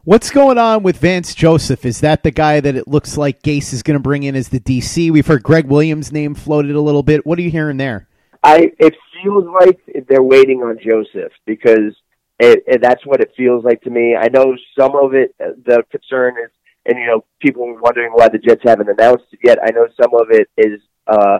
What's 0.06 0.30
going 0.30 0.58
on 0.58 0.82
with 0.82 0.98
Vance 0.98 1.34
Joseph? 1.34 1.86
Is 1.86 2.02
that 2.02 2.22
the 2.22 2.30
guy 2.30 2.60
that 2.60 2.76
it 2.76 2.86
looks 2.86 3.16
like 3.16 3.40
Gase 3.40 3.72
is 3.72 3.82
going 3.82 3.94
to 3.94 4.02
bring 4.02 4.22
in 4.22 4.36
as 4.36 4.50
the 4.50 4.60
DC? 4.60 5.10
We've 5.10 5.26
heard 5.26 5.42
Gregg 5.42 5.64
Williams' 5.64 6.12
name 6.12 6.34
floated 6.34 6.76
a 6.76 6.80
little 6.82 7.02
bit. 7.02 7.24
What 7.24 7.38
are 7.38 7.42
you 7.42 7.50
hearing 7.50 7.78
there? 7.78 8.06
I 8.42 8.70
it 8.78 8.94
feels 9.22 9.46
like 9.62 9.80
they're 10.06 10.22
waiting 10.22 10.60
on 10.60 10.78
Joseph 10.78 11.32
because 11.46 11.96
it, 12.38 12.62
it, 12.66 12.82
that's 12.82 13.06
what 13.06 13.22
it 13.22 13.32
feels 13.34 13.64
like 13.64 13.80
to 13.84 13.90
me. 13.90 14.14
I 14.14 14.28
know 14.28 14.54
some 14.78 14.94
of 14.94 15.14
it. 15.14 15.34
The 15.38 15.82
concern 15.90 16.34
is, 16.44 16.50
and 16.84 16.98
you 16.98 17.06
know, 17.06 17.24
people 17.40 17.64
are 17.64 17.80
wondering 17.80 18.12
why 18.12 18.28
the 18.28 18.36
Jets 18.36 18.60
haven't 18.62 18.90
announced 18.90 19.24
it 19.32 19.38
yet. 19.42 19.56
I 19.64 19.70
know 19.70 19.88
some 19.98 20.12
of 20.12 20.26
it 20.30 20.50
is. 20.58 20.82
uh 21.06 21.38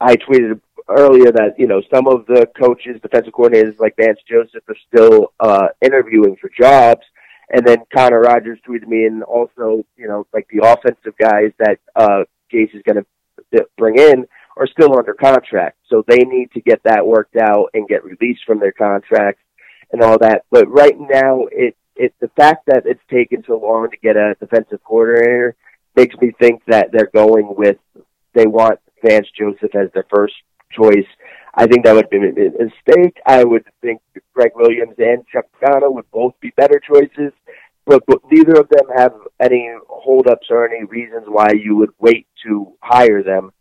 I 0.00 0.16
tweeted 0.16 0.58
earlier 0.88 1.32
that 1.32 1.54
you 1.58 1.66
know 1.66 1.82
some 1.92 2.06
of 2.06 2.24
the 2.24 2.48
coaches, 2.58 2.98
defensive 3.02 3.34
coordinators 3.34 3.78
like 3.78 3.94
Vance 3.98 4.20
Joseph, 4.26 4.62
are 4.68 4.76
still 4.88 5.32
uh, 5.38 5.68
interviewing 5.82 6.36
for 6.40 6.50
jobs. 6.58 7.02
And 7.50 7.66
then 7.66 7.78
Connor 7.94 8.20
Rogers 8.20 8.58
tweeted 8.66 8.86
me, 8.86 9.04
and 9.04 9.22
also 9.22 9.84
you 9.96 10.08
know 10.08 10.26
like 10.32 10.48
the 10.50 10.66
offensive 10.66 11.16
guys 11.18 11.52
that 11.58 11.78
uh, 11.94 12.24
Gase 12.52 12.74
is 12.74 12.82
going 12.82 13.04
to 13.52 13.66
bring 13.76 13.98
in 13.98 14.26
are 14.56 14.66
still 14.66 14.96
under 14.96 15.14
contract, 15.14 15.78
so 15.88 16.04
they 16.06 16.18
need 16.18 16.50
to 16.52 16.60
get 16.60 16.82
that 16.84 17.06
worked 17.06 17.36
out 17.36 17.70
and 17.74 17.88
get 17.88 18.04
released 18.04 18.44
from 18.46 18.60
their 18.60 18.72
contracts 18.72 19.42
and 19.92 20.02
all 20.02 20.18
that. 20.18 20.44
But 20.50 20.70
right 20.70 20.98
now, 20.98 21.46
it 21.50 21.76
it 21.96 22.14
the 22.20 22.30
fact 22.36 22.66
that 22.66 22.84
it's 22.86 23.02
taken 23.10 23.44
so 23.46 23.58
long 23.58 23.90
to 23.90 23.96
get 23.96 24.16
a 24.16 24.34
defensive 24.40 24.82
coordinator 24.84 25.56
makes 25.96 26.16
me 26.16 26.32
think 26.40 26.62
that 26.66 26.90
they're 26.92 27.10
going 27.14 27.54
with 27.56 27.76
they 28.34 28.46
want 28.46 28.80
Vance 29.04 29.28
Joseph 29.38 29.74
as 29.74 29.90
their 29.92 30.06
first 30.12 30.34
choice. 30.72 31.06
I 31.56 31.66
think 31.66 31.84
that 31.84 31.94
would 31.94 32.10
be 32.10 32.16
a 32.16 32.20
mistake. 32.20 33.16
I 33.26 33.44
would 33.44 33.64
think 33.80 34.00
Gregg 34.34 34.52
Williams 34.54 34.94
and 34.98 35.24
Chuck 35.28 35.44
Pagano 35.60 35.92
would 35.92 36.10
both 36.10 36.34
be 36.40 36.52
better 36.56 36.80
choices, 36.80 37.32
but, 37.86 38.02
but 38.06 38.18
neither 38.30 38.60
of 38.60 38.68
them 38.68 38.88
have 38.96 39.12
any 39.40 39.70
holdups 39.88 40.48
or 40.50 40.68
any 40.68 40.84
reasons 40.84 41.24
why 41.28 41.50
you 41.52 41.76
would 41.76 41.90
wait 42.00 42.26
to 42.44 42.72
hire 42.82 43.22
them. 43.22 43.52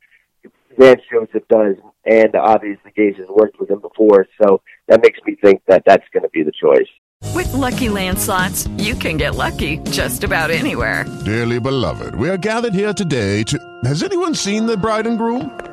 Vance 0.78 1.02
Joseph 1.12 1.48
does, 1.50 1.76
and 2.06 2.36
obviously 2.36 2.92
Gase 2.98 3.18
has 3.18 3.28
worked 3.30 3.60
with 3.60 3.70
him 3.70 3.80
before, 3.80 4.26
so 4.42 4.62
that 4.88 5.04
makes 5.04 5.20
me 5.26 5.36
think 5.36 5.62
that 5.68 5.84
that's 5.86 6.08
going 6.12 6.24
to 6.24 6.30
be 6.30 6.42
the 6.42 6.52
choice. 6.52 6.90
With 7.36 7.54
Lucky 7.54 7.90
Land 7.90 8.18
slots, 8.18 8.68
you 8.78 8.96
can 8.96 9.18
get 9.18 9.36
lucky 9.36 9.78
just 9.92 10.24
about 10.24 10.50
anywhere. 10.50 11.06
Dearly 11.24 11.60
beloved, 11.60 12.16
we 12.16 12.30
are 12.30 12.38
gathered 12.38 12.74
here 12.74 12.94
today 12.94 13.44
to. 13.44 13.58
Has 13.86 14.02
anyone 14.02 14.34
seen 14.34 14.66
the 14.66 14.78
bride 14.78 15.06
and 15.06 15.18
groom? 15.18 15.73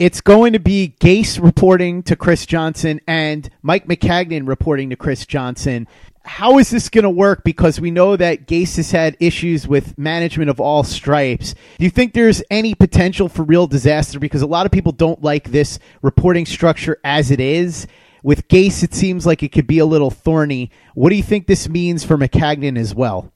It's 0.00 0.22
going 0.22 0.54
to 0.54 0.58
be 0.58 0.94
Gase 0.98 1.38
reporting 1.44 2.02
to 2.04 2.16
Chris 2.16 2.46
Johnson 2.46 3.02
and 3.06 3.50
Mike 3.60 3.86
Maccagnan 3.86 4.48
reporting 4.48 4.88
to 4.88 4.96
Chris 4.96 5.26
Johnson. 5.26 5.86
How 6.24 6.56
is 6.56 6.70
this 6.70 6.88
going 6.88 7.02
to 7.02 7.10
work? 7.10 7.44
Because 7.44 7.78
we 7.78 7.90
know 7.90 8.16
that 8.16 8.46
Gase 8.46 8.76
has 8.76 8.92
had 8.92 9.14
issues 9.20 9.68
with 9.68 9.98
management 9.98 10.48
of 10.48 10.58
all 10.58 10.84
stripes. 10.84 11.54
Do 11.76 11.84
you 11.84 11.90
think 11.90 12.14
there's 12.14 12.42
any 12.50 12.74
potential 12.74 13.28
for 13.28 13.42
real 13.42 13.66
disaster? 13.66 14.18
Because 14.18 14.40
a 14.40 14.46
lot 14.46 14.64
of 14.64 14.72
people 14.72 14.92
don't 14.92 15.22
like 15.22 15.50
this 15.50 15.78
reporting 16.00 16.46
structure 16.46 16.96
as 17.04 17.30
it 17.30 17.38
is. 17.38 17.86
With 18.22 18.48
Gase, 18.48 18.82
it 18.82 18.94
seems 18.94 19.26
like 19.26 19.42
it 19.42 19.52
could 19.52 19.66
be 19.66 19.80
a 19.80 19.86
little 19.86 20.10
thorny. 20.10 20.70
What 20.94 21.10
do 21.10 21.16
you 21.16 21.22
think 21.22 21.46
this 21.46 21.68
means 21.68 22.04
for 22.04 22.16
Maccagnan 22.16 22.78
as 22.78 22.94
well? 22.94 23.30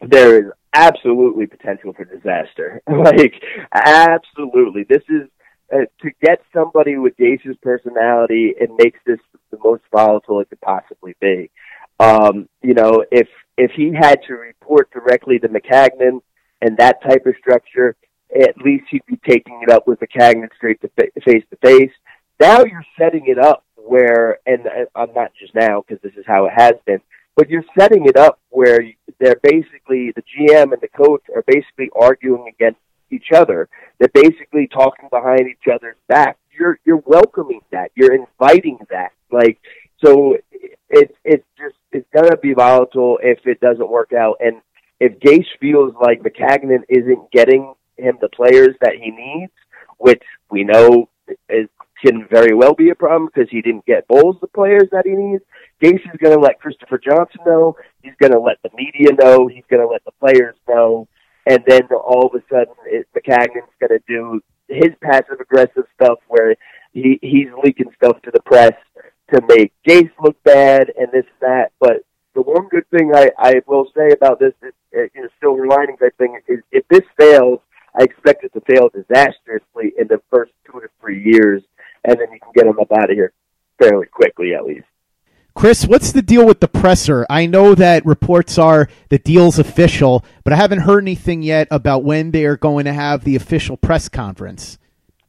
There 0.00 0.44
is 0.44 0.52
absolutely 0.74 1.46
potential 1.46 1.92
for 1.92 2.04
disaster. 2.04 2.82
like, 2.90 3.34
absolutely. 3.72 4.84
This 4.88 5.04
is 5.08 5.28
uh, 5.72 5.84
to 6.02 6.10
get 6.22 6.42
somebody 6.52 6.96
with 6.96 7.16
Gase's 7.16 7.56
personality, 7.62 8.54
it 8.58 8.70
makes 8.78 8.98
this 9.06 9.18
the 9.50 9.58
most 9.62 9.82
volatile 9.92 10.40
it 10.40 10.48
could 10.48 10.60
possibly 10.60 11.14
be. 11.20 11.50
Um, 11.98 12.48
you 12.62 12.74
know, 12.74 13.04
if 13.10 13.28
if 13.56 13.72
he 13.72 13.92
had 13.94 14.20
to 14.26 14.34
report 14.34 14.90
directly 14.90 15.38
to 15.38 15.48
Maccagnan 15.48 16.20
and 16.62 16.76
that 16.78 17.02
type 17.02 17.26
of 17.26 17.34
structure, 17.38 17.94
at 18.34 18.56
least 18.58 18.84
he'd 18.90 19.04
be 19.06 19.18
taking 19.28 19.60
it 19.62 19.70
up 19.70 19.86
with 19.86 20.00
Maccagnan 20.00 20.48
straight 20.56 20.80
to 20.80 20.90
face 21.24 21.44
to 21.50 21.56
face. 21.62 21.92
Now 22.38 22.64
you're 22.64 22.84
setting 22.98 23.26
it 23.26 23.38
up 23.38 23.64
where, 23.76 24.38
and 24.46 24.62
I'm 24.94 25.12
not 25.14 25.32
just 25.38 25.54
now 25.54 25.82
because 25.86 26.02
this 26.02 26.14
is 26.16 26.24
how 26.26 26.46
it 26.46 26.52
has 26.56 26.74
been, 26.86 27.00
but 27.36 27.50
you're 27.50 27.64
setting 27.78 28.06
it 28.06 28.16
up 28.16 28.40
where 28.48 28.80
they're 29.18 29.40
basically 29.42 30.12
the 30.12 30.22
GM 30.22 30.72
and 30.72 30.80
the 30.80 30.88
coach 30.88 31.22
are 31.34 31.44
basically 31.46 31.90
arguing 31.94 32.48
against 32.48 32.80
each 33.10 33.28
other. 33.34 33.68
They're 33.98 34.08
basically 34.12 34.68
talking 34.68 35.08
behind 35.10 35.48
each 35.48 35.72
other's 35.72 35.96
back. 36.08 36.36
You're 36.52 36.78
you're 36.84 37.02
welcoming 37.06 37.60
that. 37.72 37.90
You're 37.94 38.14
inviting 38.14 38.78
that. 38.90 39.12
Like 39.30 39.58
so, 40.04 40.36
it's 40.88 41.12
it's 41.24 41.46
just 41.58 41.76
it's 41.92 42.08
gonna 42.14 42.36
be 42.36 42.54
volatile 42.54 43.18
if 43.22 43.40
it 43.46 43.60
doesn't 43.60 43.88
work 43.88 44.12
out. 44.12 44.36
And 44.40 44.60
if 44.98 45.18
Gase 45.18 45.46
feels 45.60 45.94
like 46.00 46.22
Maccagnan 46.22 46.82
isn't 46.88 47.30
getting 47.30 47.74
him 47.96 48.18
the 48.20 48.28
players 48.28 48.76
that 48.80 48.94
he 48.94 49.10
needs, 49.10 49.52
which 49.98 50.22
we 50.50 50.64
know 50.64 51.08
is 51.48 51.68
can 52.04 52.26
very 52.30 52.54
well 52.54 52.74
be 52.74 52.90
a 52.90 52.94
problem 52.94 53.28
because 53.32 53.50
he 53.50 53.60
didn't 53.60 53.84
get 53.84 54.08
Bowles 54.08 54.36
the 54.40 54.46
players 54.46 54.88
that 54.90 55.04
he 55.04 55.12
needs. 55.12 55.42
Gase 55.82 56.00
is 56.12 56.18
going 56.18 56.34
to 56.34 56.40
let 56.40 56.60
Christopher 56.60 56.98
Johnson 56.98 57.40
know. 57.46 57.76
He's 58.02 58.14
going 58.18 58.32
to 58.32 58.40
let 58.40 58.56
the 58.62 58.70
media 58.74 59.10
know. 59.18 59.46
He's 59.48 59.64
going 59.68 59.82
to 59.82 59.88
let 59.88 60.04
the 60.04 60.12
players 60.12 60.56
know 60.68 61.08
and 61.46 61.62
then 61.66 61.82
all 61.92 62.26
of 62.26 62.34
a 62.34 62.44
sudden 62.50 62.74
it, 62.86 63.06
Maccagnan's 63.14 63.72
going 63.80 63.90
to 63.90 64.02
do 64.06 64.40
his 64.68 64.90
passive 65.02 65.40
aggressive 65.40 65.84
stuff 65.94 66.18
where 66.28 66.54
he 66.92 67.18
he's 67.22 67.48
leaking 67.62 67.92
stuff 67.96 68.20
to 68.22 68.30
the 68.30 68.40
press 68.42 68.72
to 69.32 69.40
make 69.48 69.72
Gase 69.86 70.10
look 70.22 70.40
bad 70.42 70.92
and 70.98 71.08
this 71.12 71.24
and 71.40 71.40
that. 71.40 71.72
But 71.78 72.04
the 72.34 72.42
one 72.42 72.68
good 72.68 72.88
thing 72.90 73.12
I, 73.14 73.30
I 73.38 73.54
will 73.66 73.86
say 73.96 74.10
about 74.12 74.38
this 74.38 74.52
is, 74.62 74.72
you 74.92 75.22
know, 75.22 75.28
silver 75.40 75.66
linings. 75.66 75.98
I 76.02 76.10
think 76.18 76.44
is 76.48 76.60
if 76.70 76.86
this 76.88 77.02
fails, 77.18 77.60
I 77.98 78.04
expect 78.04 78.44
it 78.44 78.52
to 78.54 78.60
fail 78.60 78.88
disastrously 78.88 79.92
in 79.98 80.08
the 80.08 80.20
first 80.30 80.52
two 80.66 80.80
to 80.80 80.88
three 81.00 81.22
years, 81.22 81.62
and 82.04 82.18
then 82.18 82.32
you 82.32 82.38
can 82.40 82.52
get 82.54 82.64
them 82.64 82.78
up 82.80 82.92
out 82.92 83.10
of 83.10 83.16
here 83.16 83.32
fairly 83.80 84.06
quickly 84.06 84.54
at 84.54 84.64
least. 84.64 84.86
Chris, 85.54 85.86
what's 85.86 86.12
the 86.12 86.22
deal 86.22 86.46
with 86.46 86.60
the 86.60 86.68
presser? 86.68 87.26
I 87.28 87.46
know 87.46 87.74
that 87.74 88.06
reports 88.06 88.56
are 88.58 88.88
the 89.08 89.18
deal's 89.18 89.58
official, 89.58 90.24
but 90.44 90.52
I 90.52 90.56
haven't 90.56 90.80
heard 90.80 91.02
anything 91.02 91.42
yet 91.42 91.68
about 91.70 92.04
when 92.04 92.30
they 92.30 92.44
are 92.44 92.56
going 92.56 92.84
to 92.84 92.92
have 92.92 93.24
the 93.24 93.36
official 93.36 93.76
press 93.76 94.08
conference. 94.08 94.78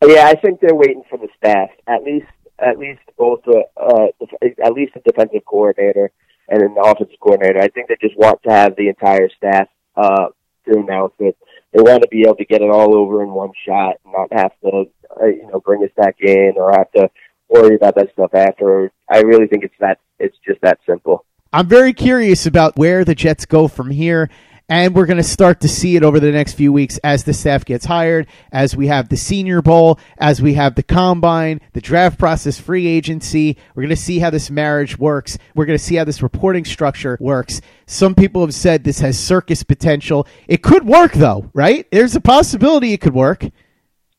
Yeah, 0.05 0.25
I 0.27 0.35
think 0.35 0.59
they're 0.59 0.75
waiting 0.75 1.03
for 1.09 1.17
the 1.17 1.27
staff. 1.37 1.69
At 1.87 2.03
least, 2.03 2.27
at 2.59 2.77
least 2.77 3.01
both, 3.17 3.41
uh, 3.47 3.61
uh, 3.77 4.07
at 4.63 4.73
least 4.73 4.93
the 4.93 5.01
defensive 5.05 5.45
coordinator 5.45 6.11
and 6.49 6.61
then 6.61 6.73
the 6.75 6.81
offensive 6.81 7.19
coordinator. 7.19 7.59
I 7.59 7.69
think 7.69 7.87
they 7.87 7.97
just 8.01 8.17
want 8.17 8.41
to 8.43 8.51
have 8.51 8.75
the 8.75 8.89
entire 8.89 9.29
staff 9.37 9.67
uh, 9.95 10.27
to 10.67 10.79
announce 10.79 11.13
it. 11.19 11.37
They 11.73 11.81
want 11.81 12.03
to 12.03 12.09
be 12.09 12.23
able 12.23 12.35
to 12.35 12.45
get 12.45 12.61
it 12.61 12.69
all 12.69 12.95
over 12.95 13.23
in 13.23 13.31
one 13.31 13.51
shot, 13.65 13.95
and 14.03 14.13
not 14.13 14.33
have 14.33 14.51
to, 14.61 14.85
uh, 15.21 15.25
you 15.25 15.47
know, 15.51 15.59
bring 15.59 15.83
us 15.83 15.91
back 15.95 16.17
in 16.19 16.53
or 16.57 16.71
have 16.71 16.91
to 16.91 17.09
worry 17.51 17.75
about 17.75 17.95
that 17.95 18.11
stuff 18.13 18.33
after. 18.33 18.91
I 19.09 19.19
really 19.19 19.47
think 19.47 19.63
it's 19.63 19.75
that 19.79 19.99
it's 20.19 20.37
just 20.47 20.61
that 20.61 20.79
simple. 20.85 21.25
I'm 21.53 21.67
very 21.67 21.93
curious 21.93 22.45
about 22.45 22.77
where 22.77 23.03
the 23.03 23.13
Jets 23.13 23.45
go 23.45 23.67
from 23.67 23.91
here. 23.91 24.29
And 24.69 24.95
we're 24.95 25.05
going 25.05 25.17
to 25.17 25.23
start 25.23 25.59
to 25.61 25.67
see 25.67 25.97
it 25.97 26.03
over 26.03 26.17
the 26.21 26.31
next 26.31 26.53
few 26.53 26.71
weeks 26.71 26.97
as 27.03 27.25
the 27.25 27.33
staff 27.33 27.65
gets 27.65 27.83
hired, 27.83 28.27
as 28.53 28.73
we 28.73 28.87
have 28.87 29.09
the 29.09 29.17
Senior 29.17 29.61
Bowl, 29.61 29.99
as 30.17 30.41
we 30.41 30.53
have 30.53 30.75
the 30.75 30.83
Combine, 30.83 31.59
the 31.73 31.81
draft 31.81 32.17
process, 32.17 32.57
free 32.57 32.87
agency. 32.87 33.57
We're 33.75 33.83
going 33.83 33.89
to 33.89 33.97
see 33.97 34.19
how 34.19 34.29
this 34.29 34.49
marriage 34.49 34.97
works. 34.97 35.37
We're 35.55 35.65
going 35.65 35.77
to 35.77 35.83
see 35.83 35.95
how 35.95 36.05
this 36.05 36.23
reporting 36.23 36.63
structure 36.63 37.17
works. 37.19 37.59
Some 37.85 38.15
people 38.15 38.39
have 38.43 38.53
said 38.53 38.85
this 38.85 39.01
has 39.01 39.19
circus 39.19 39.61
potential. 39.61 40.25
It 40.47 40.63
could 40.63 40.85
work, 40.85 41.11
though, 41.11 41.51
right? 41.53 41.85
There's 41.91 42.15
a 42.15 42.21
possibility 42.21 42.93
it 42.93 43.01
could 43.01 43.13
work. 43.13 43.43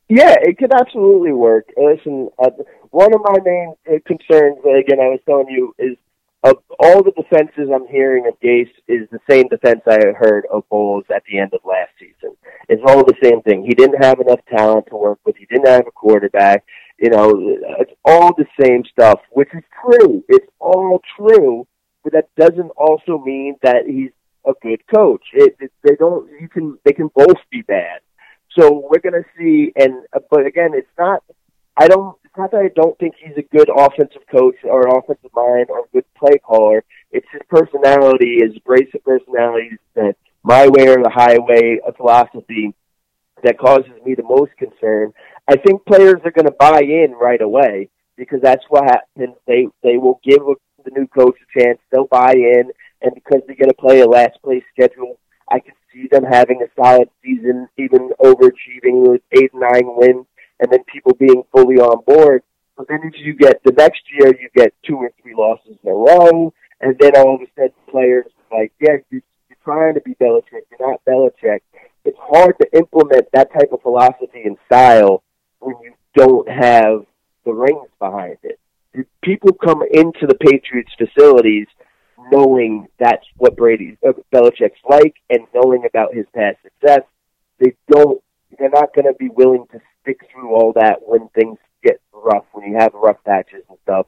Yeah, 0.08 0.34
it 0.40 0.58
could 0.58 0.72
absolutely 0.74 1.32
work. 1.32 1.68
Listen, 1.76 2.28
uh, 2.38 2.50
one 2.90 3.14
of 3.14 3.20
my 3.24 3.38
main 3.44 3.74
uh, 3.88 3.98
concerns, 4.06 4.58
again, 4.58 5.00
I 5.00 5.08
was 5.08 5.20
telling 5.26 5.48
you, 5.48 5.74
is 5.78 5.96
of 6.44 6.56
all 6.80 7.02
the 7.02 7.12
defenses 7.12 7.70
I'm 7.72 7.86
hearing 7.86 8.26
of 8.26 8.38
Gase 8.40 8.68
is 8.88 9.08
the 9.10 9.20
same 9.30 9.46
defense 9.48 9.80
I 9.86 9.98
heard 10.18 10.44
of 10.52 10.68
Bowles 10.68 11.04
at 11.14 11.22
the 11.30 11.38
end 11.38 11.54
of 11.54 11.60
last 11.64 11.92
season. 11.98 12.36
It's 12.68 12.82
all 12.84 13.04
the 13.04 13.14
same 13.22 13.42
thing. 13.42 13.64
He 13.64 13.74
didn't 13.74 14.02
have 14.02 14.18
enough 14.18 14.40
talent 14.50 14.86
to 14.90 14.96
work 14.96 15.20
with. 15.24 15.36
He 15.36 15.46
didn't 15.46 15.68
have 15.68 15.86
a 15.86 15.92
quarterback. 15.92 16.64
You 16.98 17.10
know, 17.10 17.30
it's 17.80 17.92
all 18.04 18.32
the 18.36 18.46
same 18.60 18.82
stuff, 18.90 19.20
which 19.30 19.48
is 19.54 19.62
true. 19.84 20.24
It's 20.28 20.46
all 20.58 21.00
true, 21.16 21.66
but 22.02 22.12
that 22.12 22.28
doesn't 22.36 22.70
also 22.76 23.18
mean 23.24 23.56
that 23.62 23.86
he's 23.86 24.10
a 24.44 24.52
good 24.60 24.82
coach. 24.92 25.22
It, 25.32 25.56
it, 25.60 25.72
they 25.84 25.94
don't. 25.94 26.28
You 26.40 26.48
can. 26.48 26.78
They 26.84 26.92
can 26.92 27.08
both 27.14 27.38
be 27.50 27.62
bad. 27.62 28.00
So 28.58 28.88
we're 28.90 29.00
going 29.00 29.22
to 29.22 29.28
see. 29.38 29.72
And 29.76 30.04
uh, 30.14 30.20
but 30.30 30.46
again, 30.46 30.70
it's 30.74 30.88
not. 30.98 31.22
I 31.76 31.88
don't. 31.88 32.16
It's 32.24 32.36
not 32.36 32.50
that 32.52 32.60
I 32.60 32.70
don't 32.74 32.98
think 32.98 33.14
he's 33.18 33.36
a 33.36 33.56
good 33.56 33.68
offensive 33.74 34.22
coach 34.30 34.56
or 34.64 34.88
an 34.88 34.96
offensive 34.96 35.30
mind 35.34 35.66
or 35.70 35.80
a 35.80 35.88
good 35.92 36.04
play 36.14 36.38
caller. 36.38 36.84
It's 37.10 37.26
his 37.32 37.42
personality, 37.48 38.38
his 38.40 38.56
abrasive 38.56 39.04
personality, 39.04 39.76
that 39.94 40.16
my 40.42 40.66
way 40.68 40.88
or 40.88 41.02
the 41.02 41.12
highway 41.12 41.78
a 41.86 41.92
philosophy 41.92 42.74
that 43.42 43.58
causes 43.58 43.92
me 44.04 44.14
the 44.14 44.22
most 44.22 44.52
concern. 44.56 45.12
I 45.48 45.56
think 45.56 45.84
players 45.84 46.20
are 46.24 46.30
going 46.30 46.46
to 46.46 46.56
buy 46.58 46.80
in 46.80 47.12
right 47.12 47.40
away 47.40 47.90
because 48.16 48.40
that's 48.42 48.64
what 48.68 48.84
happens. 48.84 49.36
They 49.46 49.68
they 49.82 49.96
will 49.96 50.20
give 50.24 50.40
the 50.84 50.90
new 50.90 51.06
coach 51.06 51.36
a 51.36 51.60
chance. 51.60 51.78
They'll 51.90 52.06
buy 52.06 52.32
in, 52.32 52.70
and 53.02 53.14
because 53.14 53.42
they're 53.46 53.56
going 53.56 53.70
to 53.70 53.74
play 53.74 54.00
a 54.00 54.06
last 54.06 54.40
place 54.42 54.62
schedule, 54.72 55.18
I 55.50 55.60
can 55.60 55.74
see 55.92 56.08
them 56.10 56.24
having 56.24 56.62
a 56.62 56.80
solid 56.80 57.08
season, 57.22 57.68
even 57.76 58.10
overachieving 58.20 59.08
with 59.08 59.22
eight 59.32 59.52
nine 59.54 59.84
wins, 59.84 60.26
and 60.60 60.70
then 60.70 60.84
people 60.84 61.14
being 61.14 61.42
fully 61.52 61.76
on 61.76 62.02
board. 62.04 62.42
But 62.76 62.88
then 62.88 63.00
if 63.04 63.14
you 63.18 63.34
get 63.34 63.62
the 63.64 63.72
next 63.72 64.02
year, 64.12 64.32
you 64.40 64.48
get 64.54 64.74
two 64.84 64.96
or 64.96 65.12
three 65.22 65.34
losses 65.34 65.76
in 65.82 65.90
a 65.90 65.94
row, 65.94 66.52
and 66.80 66.96
then 66.98 67.12
all 67.16 67.36
of 67.36 67.42
a 67.42 67.46
sudden 67.54 67.72
players 67.88 68.26
like, 68.50 68.72
yeah, 68.80 68.96
you're, 69.10 69.22
you're 69.48 69.58
trying 69.64 69.94
to 69.94 70.00
be 70.00 70.14
Belichick, 70.14 70.64
you're 70.70 70.90
not 70.90 71.04
Belichick. 71.04 71.60
It's 72.04 72.18
hard 72.20 72.56
to 72.60 72.76
implement 72.76 73.30
that 73.32 73.52
type 73.52 73.72
of 73.72 73.82
philosophy 73.82 74.42
and 74.44 74.56
style 74.66 75.22
when 75.60 75.76
you 75.82 75.94
don't 76.14 76.48
have 76.48 77.06
the 77.44 77.52
rings 77.52 77.88
behind 77.98 78.38
it. 78.42 78.58
People 79.22 79.52
come 79.52 79.82
into 79.82 80.26
the 80.26 80.34
Patriots 80.34 80.92
facilities 80.98 81.66
knowing 82.30 82.86
that's 82.98 83.26
what 83.36 83.56
Brady 83.56 83.96
uh, 84.06 84.12
Belichick's 84.32 84.80
like 84.88 85.16
and 85.30 85.46
knowing 85.54 85.84
about 85.84 86.14
his 86.14 86.26
past 86.34 86.58
success. 86.62 87.02
They 87.58 87.74
don't. 87.90 88.22
They're 88.58 88.70
not 88.70 88.94
going 88.94 89.06
to 89.06 89.14
be 89.18 89.28
willing 89.28 89.66
to 89.72 89.80
stick 90.02 90.20
through 90.30 90.54
all 90.54 90.72
that 90.74 90.98
when 91.02 91.28
things 91.28 91.58
get 91.82 92.00
rough, 92.12 92.44
when 92.52 92.70
you 92.70 92.76
have 92.78 92.92
rough 92.94 93.16
patches 93.24 93.62
and 93.68 93.78
stuff. 93.82 94.06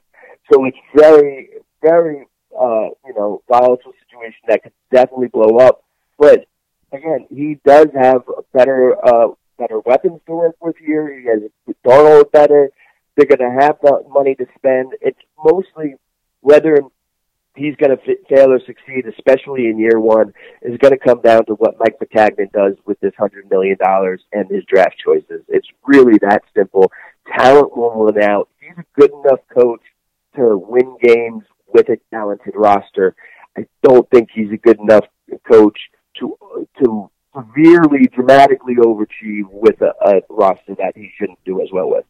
So 0.53 0.65
it's 0.67 0.77
very, 0.95 1.49
very, 1.83 2.27
uh, 2.59 2.89
you 3.07 3.15
know, 3.17 3.43
volatile 3.49 3.93
situation 4.07 4.41
that 4.49 4.63
could 4.63 4.73
definitely 4.93 5.29
blow 5.29 5.59
up. 5.59 5.83
But 6.19 6.47
again, 6.93 7.27
he 7.31 7.59
does 7.65 7.89
have 7.95 8.23
better, 8.53 8.97
uh, 9.05 9.29
better 9.59 9.81
weapons 9.81 10.21
to 10.27 10.33
work 10.33 10.57
with 10.61 10.77
here. 10.77 11.19
He 11.19 11.27
has 11.27 11.51
Darnold 11.87 12.31
better. 12.33 12.71
They're 13.17 13.27
going 13.27 13.51
to 13.51 13.65
have 13.65 13.79
the 13.83 14.03
money 14.09 14.35
to 14.35 14.47
spend. 14.59 14.93
It's 15.01 15.19
mostly 15.43 15.95
whether 16.41 16.81
he's 17.55 17.77
going 17.77 17.97
to 17.97 18.17
fail 18.29 18.53
or 18.53 18.61
succeed, 18.61 19.07
especially 19.07 19.67
in 19.67 19.79
year 19.79 20.01
one, 20.01 20.33
is 20.63 20.79
going 20.79 20.93
to 20.93 20.99
come 20.99 21.21
down 21.21 21.47
to 21.47 21.55
what 21.55 21.79
Mike 21.79 21.99
Maccagnan 22.01 22.53
does 22.53 22.75
with 22.87 22.99
this 23.01 23.15
hundred 23.17 23.49
million 23.51 23.77
dollars 23.83 24.23
and 24.33 24.49
his 24.51 24.65
draft 24.65 24.97
choices. 25.05 25.43
It's 25.49 25.69
really 25.87 26.19
that 26.19 26.43
simple. 26.57 26.91
Talent 27.39 27.77
will 27.77 28.05
win 28.05 28.23
out. 28.23 28.49
He's 28.61 28.79
a 28.79 29.01
good 29.01 29.11
enough 29.11 29.41
coach 29.53 29.83
to 30.37 30.57
win 30.57 30.97
games 31.03 31.45
with 31.73 31.89
a 31.89 31.99
talented 32.11 32.55
roster. 32.57 33.15
I 33.57 33.67
don't 33.83 34.09
think 34.11 34.29
he's 34.35 34.51
a 34.53 34.57
good 34.57 34.81
enough 34.81 35.05
coach 35.51 35.79
to 36.19 36.37
to 36.83 37.11
severely, 37.35 38.07
dramatically 38.15 38.77
overachieve 38.77 39.49
with 39.51 39.81
a, 39.81 39.93
a 40.07 40.21
roster 40.31 40.75
that 40.77 40.93
he 40.97 41.11
shouldn't 41.19 41.39
do 41.45 41.61
as 41.61 41.69
well 41.73 41.91
with. 41.91 42.05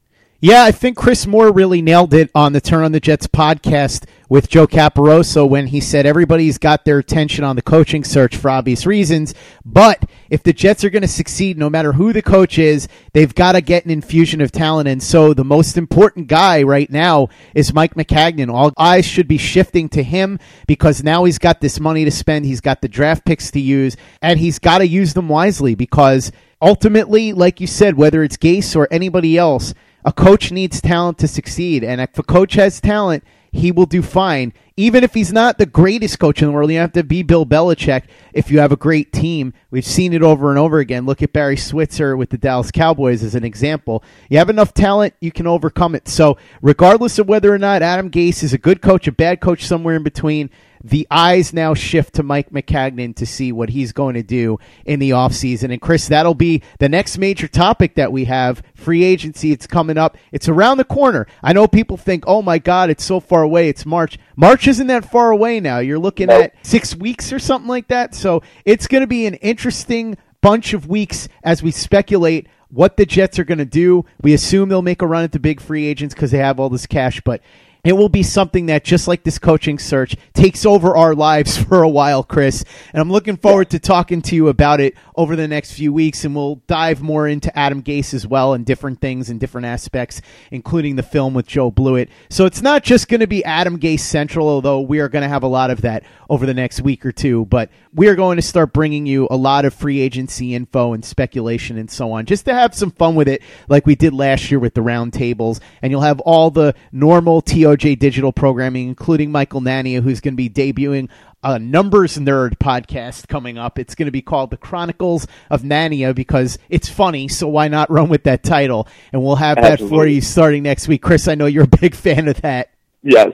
Yeah, 0.44 0.64
I 0.64 0.72
think 0.72 0.98
Chris 0.98 1.26
Moore 1.26 1.50
really 1.50 1.80
nailed 1.80 2.12
it 2.12 2.30
on 2.34 2.52
the 2.52 2.60
Turn 2.60 2.84
on 2.84 2.92
the 2.92 3.00
Jets 3.00 3.26
podcast 3.26 4.04
with 4.28 4.50
Joe 4.50 4.66
Caporoso 4.66 5.48
when 5.48 5.68
he 5.68 5.80
said 5.80 6.04
everybody's 6.04 6.58
got 6.58 6.84
their 6.84 6.98
attention 6.98 7.44
on 7.44 7.56
the 7.56 7.62
coaching 7.62 8.04
search 8.04 8.36
for 8.36 8.50
obvious 8.50 8.84
reasons. 8.84 9.32
But 9.64 10.04
if 10.28 10.42
the 10.42 10.52
Jets 10.52 10.84
are 10.84 10.90
going 10.90 11.00
to 11.00 11.08
succeed, 11.08 11.56
no 11.56 11.70
matter 11.70 11.94
who 11.94 12.12
the 12.12 12.20
coach 12.20 12.58
is, 12.58 12.88
they've 13.14 13.34
got 13.34 13.52
to 13.52 13.62
get 13.62 13.86
an 13.86 13.90
infusion 13.90 14.42
of 14.42 14.52
talent. 14.52 14.86
And 14.86 15.02
so 15.02 15.32
the 15.32 15.46
most 15.46 15.78
important 15.78 16.26
guy 16.26 16.62
right 16.62 16.90
now 16.90 17.28
is 17.54 17.72
Mike 17.72 17.94
Maccagnan. 17.94 18.52
All 18.52 18.70
eyes 18.76 19.06
should 19.06 19.26
be 19.26 19.38
shifting 19.38 19.88
to 19.88 20.02
him 20.02 20.38
because 20.66 21.02
now 21.02 21.24
he's 21.24 21.38
got 21.38 21.62
this 21.62 21.80
money 21.80 22.04
to 22.04 22.10
spend. 22.10 22.44
He's 22.44 22.60
got 22.60 22.82
the 22.82 22.88
draft 22.88 23.24
picks 23.24 23.50
to 23.52 23.60
use 23.60 23.96
and 24.20 24.38
he's 24.38 24.58
got 24.58 24.78
to 24.78 24.86
use 24.86 25.14
them 25.14 25.30
wisely 25.30 25.74
because 25.74 26.32
ultimately, 26.60 27.32
like 27.32 27.62
you 27.62 27.66
said, 27.66 27.96
whether 27.96 28.22
it's 28.22 28.36
Gase 28.36 28.76
or 28.76 28.86
anybody 28.90 29.38
else, 29.38 29.72
a 30.04 30.12
coach 30.12 30.52
needs 30.52 30.80
talent 30.80 31.18
to 31.18 31.28
succeed, 31.28 31.82
and 31.82 32.00
if 32.00 32.18
a 32.18 32.22
coach 32.22 32.54
has 32.54 32.80
talent, 32.80 33.24
he 33.54 33.70
will 33.70 33.86
do 33.86 34.02
fine. 34.02 34.52
Even 34.76 35.04
if 35.04 35.14
he's 35.14 35.32
not 35.32 35.58
the 35.58 35.66
greatest 35.66 36.18
coach 36.18 36.42
in 36.42 36.48
the 36.48 36.52
world, 36.52 36.72
you 36.72 36.78
have 36.78 36.92
to 36.92 37.04
be 37.04 37.22
Bill 37.22 37.46
Belichick 37.46 38.02
if 38.32 38.50
you 38.50 38.58
have 38.58 38.72
a 38.72 38.76
great 38.76 39.12
team. 39.12 39.54
We've 39.70 39.86
seen 39.86 40.12
it 40.12 40.22
over 40.22 40.50
and 40.50 40.58
over 40.58 40.80
again. 40.80 41.06
Look 41.06 41.22
at 41.22 41.32
Barry 41.32 41.56
Switzer 41.56 42.16
with 42.16 42.30
the 42.30 42.38
Dallas 42.38 42.72
Cowboys 42.72 43.22
as 43.22 43.36
an 43.36 43.44
example. 43.44 44.02
You 44.28 44.38
have 44.38 44.50
enough 44.50 44.74
talent, 44.74 45.14
you 45.20 45.30
can 45.30 45.46
overcome 45.46 45.94
it. 45.94 46.08
So, 46.08 46.36
regardless 46.60 47.20
of 47.20 47.28
whether 47.28 47.54
or 47.54 47.58
not 47.58 47.82
Adam 47.82 48.10
Gase 48.10 48.42
is 48.42 48.52
a 48.52 48.58
good 48.58 48.82
coach, 48.82 49.06
a 49.06 49.12
bad 49.12 49.40
coach, 49.40 49.64
somewhere 49.64 49.94
in 49.94 50.02
between, 50.02 50.50
the 50.84 51.06
eyes 51.10 51.54
now 51.54 51.72
shift 51.72 52.14
to 52.14 52.22
Mike 52.22 52.50
Maccagnan 52.50 53.16
to 53.16 53.24
see 53.24 53.52
what 53.52 53.70
he's 53.70 53.92
going 53.92 54.14
to 54.14 54.22
do 54.22 54.58
in 54.84 55.00
the 55.00 55.10
offseason. 55.10 55.72
And 55.72 55.80
Chris, 55.80 56.08
that'll 56.08 56.34
be 56.34 56.62
the 56.78 56.90
next 56.90 57.16
major 57.16 57.48
topic 57.48 57.94
that 57.94 58.12
we 58.12 58.26
have 58.26 58.62
free 58.74 59.02
agency. 59.02 59.50
It's 59.50 59.66
coming 59.66 59.96
up, 59.96 60.18
it's 60.30 60.46
around 60.46 60.76
the 60.76 60.84
corner. 60.84 61.26
I 61.42 61.54
know 61.54 61.66
people 61.66 61.96
think, 61.96 62.24
oh 62.26 62.42
my 62.42 62.58
God, 62.58 62.90
it's 62.90 63.02
so 63.04 63.18
far 63.18 63.42
away. 63.42 63.70
It's 63.70 63.86
March. 63.86 64.18
March 64.36 64.68
isn't 64.68 64.88
that 64.88 65.10
far 65.10 65.30
away 65.30 65.58
now. 65.58 65.78
You're 65.78 65.98
looking 65.98 66.26
nope. 66.26 66.44
at 66.44 66.66
six 66.66 66.94
weeks 66.94 67.32
or 67.32 67.38
something 67.38 67.68
like 67.68 67.88
that. 67.88 68.14
So 68.14 68.42
it's 68.66 68.86
going 68.86 69.00
to 69.00 69.06
be 69.06 69.24
an 69.24 69.34
interesting 69.34 70.18
bunch 70.42 70.74
of 70.74 70.86
weeks 70.86 71.28
as 71.42 71.62
we 71.62 71.70
speculate 71.70 72.46
what 72.68 72.98
the 72.98 73.06
Jets 73.06 73.38
are 73.38 73.44
going 73.44 73.58
to 73.58 73.64
do. 73.64 74.04
We 74.20 74.34
assume 74.34 74.68
they'll 74.68 74.82
make 74.82 75.00
a 75.00 75.06
run 75.06 75.24
at 75.24 75.32
the 75.32 75.38
big 75.38 75.60
free 75.60 75.86
agents 75.86 76.14
because 76.14 76.32
they 76.32 76.38
have 76.38 76.60
all 76.60 76.68
this 76.68 76.86
cash, 76.86 77.20
but 77.22 77.40
it 77.84 77.92
will 77.92 78.08
be 78.08 78.22
something 78.22 78.66
that, 78.66 78.82
just 78.82 79.06
like 79.06 79.22
this 79.22 79.38
coaching 79.38 79.78
search, 79.78 80.16
takes 80.32 80.64
over 80.64 80.96
our 80.96 81.14
lives 81.14 81.56
for 81.62 81.82
a 81.82 81.88
while, 81.88 82.24
Chris. 82.24 82.64
And 82.92 83.00
I'm 83.00 83.12
looking 83.12 83.36
forward 83.36 83.70
to 83.70 83.78
talking 83.78 84.22
to 84.22 84.34
you 84.34 84.48
about 84.48 84.80
it 84.80 84.94
over 85.14 85.36
the 85.36 85.46
next 85.46 85.72
few 85.72 85.92
weeks. 85.92 86.24
And 86.24 86.34
we'll 86.34 86.62
dive 86.66 87.02
more 87.02 87.28
into 87.28 87.56
Adam 87.56 87.82
Gase 87.82 88.14
as 88.14 88.26
well 88.26 88.54
and 88.54 88.64
different 88.64 89.00
things 89.00 89.28
and 89.28 89.38
different 89.38 89.66
aspects, 89.66 90.22
including 90.50 90.96
the 90.96 91.02
film 91.02 91.34
with 91.34 91.46
Joe 91.46 91.70
Blewett. 91.70 92.08
So 92.30 92.46
it's 92.46 92.62
not 92.62 92.82
just 92.82 93.08
going 93.08 93.20
to 93.20 93.26
be 93.26 93.44
Adam 93.44 93.78
Gase 93.78 94.00
Central, 94.00 94.48
although 94.48 94.80
we 94.80 95.00
are 95.00 95.08
going 95.10 95.22
to 95.22 95.28
have 95.28 95.42
a 95.42 95.48
lot 95.48 95.70
of 95.70 95.82
that 95.82 96.04
over 96.30 96.46
the 96.46 96.54
next 96.54 96.80
week 96.80 97.04
or 97.04 97.12
two. 97.12 97.44
But 97.44 97.68
we 97.92 98.08
are 98.08 98.14
going 98.14 98.36
to 98.36 98.42
start 98.42 98.72
bringing 98.72 99.04
you 99.04 99.28
a 99.30 99.36
lot 99.36 99.66
of 99.66 99.74
free 99.74 100.00
agency 100.00 100.54
info 100.54 100.94
and 100.94 101.04
speculation 101.04 101.76
and 101.76 101.90
so 101.90 102.12
on, 102.12 102.24
just 102.24 102.46
to 102.46 102.54
have 102.54 102.74
some 102.74 102.90
fun 102.90 103.14
with 103.14 103.28
it, 103.28 103.42
like 103.68 103.84
we 103.84 103.94
did 103.94 104.14
last 104.14 104.50
year 104.50 104.58
with 104.58 104.72
the 104.72 104.80
roundtables. 104.80 105.60
And 105.82 105.90
you'll 105.90 106.00
have 106.00 106.20
all 106.20 106.50
the 106.50 106.74
normal 106.90 107.42
TO 107.42 107.73
OJ 107.74 107.98
Digital 107.98 108.32
Programming, 108.32 108.88
including 108.88 109.32
Michael 109.32 109.60
Nania, 109.60 110.02
who's 110.02 110.20
going 110.20 110.34
to 110.34 110.36
be 110.36 110.48
debuting 110.48 111.08
a 111.42 111.58
Numbers 111.58 112.16
Nerd 112.16 112.56
podcast 112.58 113.26
coming 113.26 113.58
up. 113.58 113.78
It's 113.78 113.94
going 113.94 114.06
to 114.06 114.12
be 114.12 114.22
called 114.22 114.50
The 114.50 114.56
Chronicles 114.56 115.26
of 115.50 115.62
Nania 115.62 116.14
because 116.14 116.58
it's 116.68 116.88
funny, 116.88 117.26
so 117.26 117.48
why 117.48 117.68
not 117.68 117.90
run 117.90 118.08
with 118.08 118.24
that 118.24 118.44
title? 118.44 118.86
And 119.12 119.22
we'll 119.22 119.36
have 119.36 119.58
Absolutely. 119.58 119.84
that 119.84 119.90
for 119.90 120.06
you 120.06 120.20
starting 120.20 120.62
next 120.62 120.86
week. 120.86 121.02
Chris, 121.02 121.26
I 121.26 121.34
know 121.34 121.46
you're 121.46 121.64
a 121.64 121.78
big 121.80 121.94
fan 121.94 122.28
of 122.28 122.40
that. 122.42 122.70
Yes. 123.02 123.32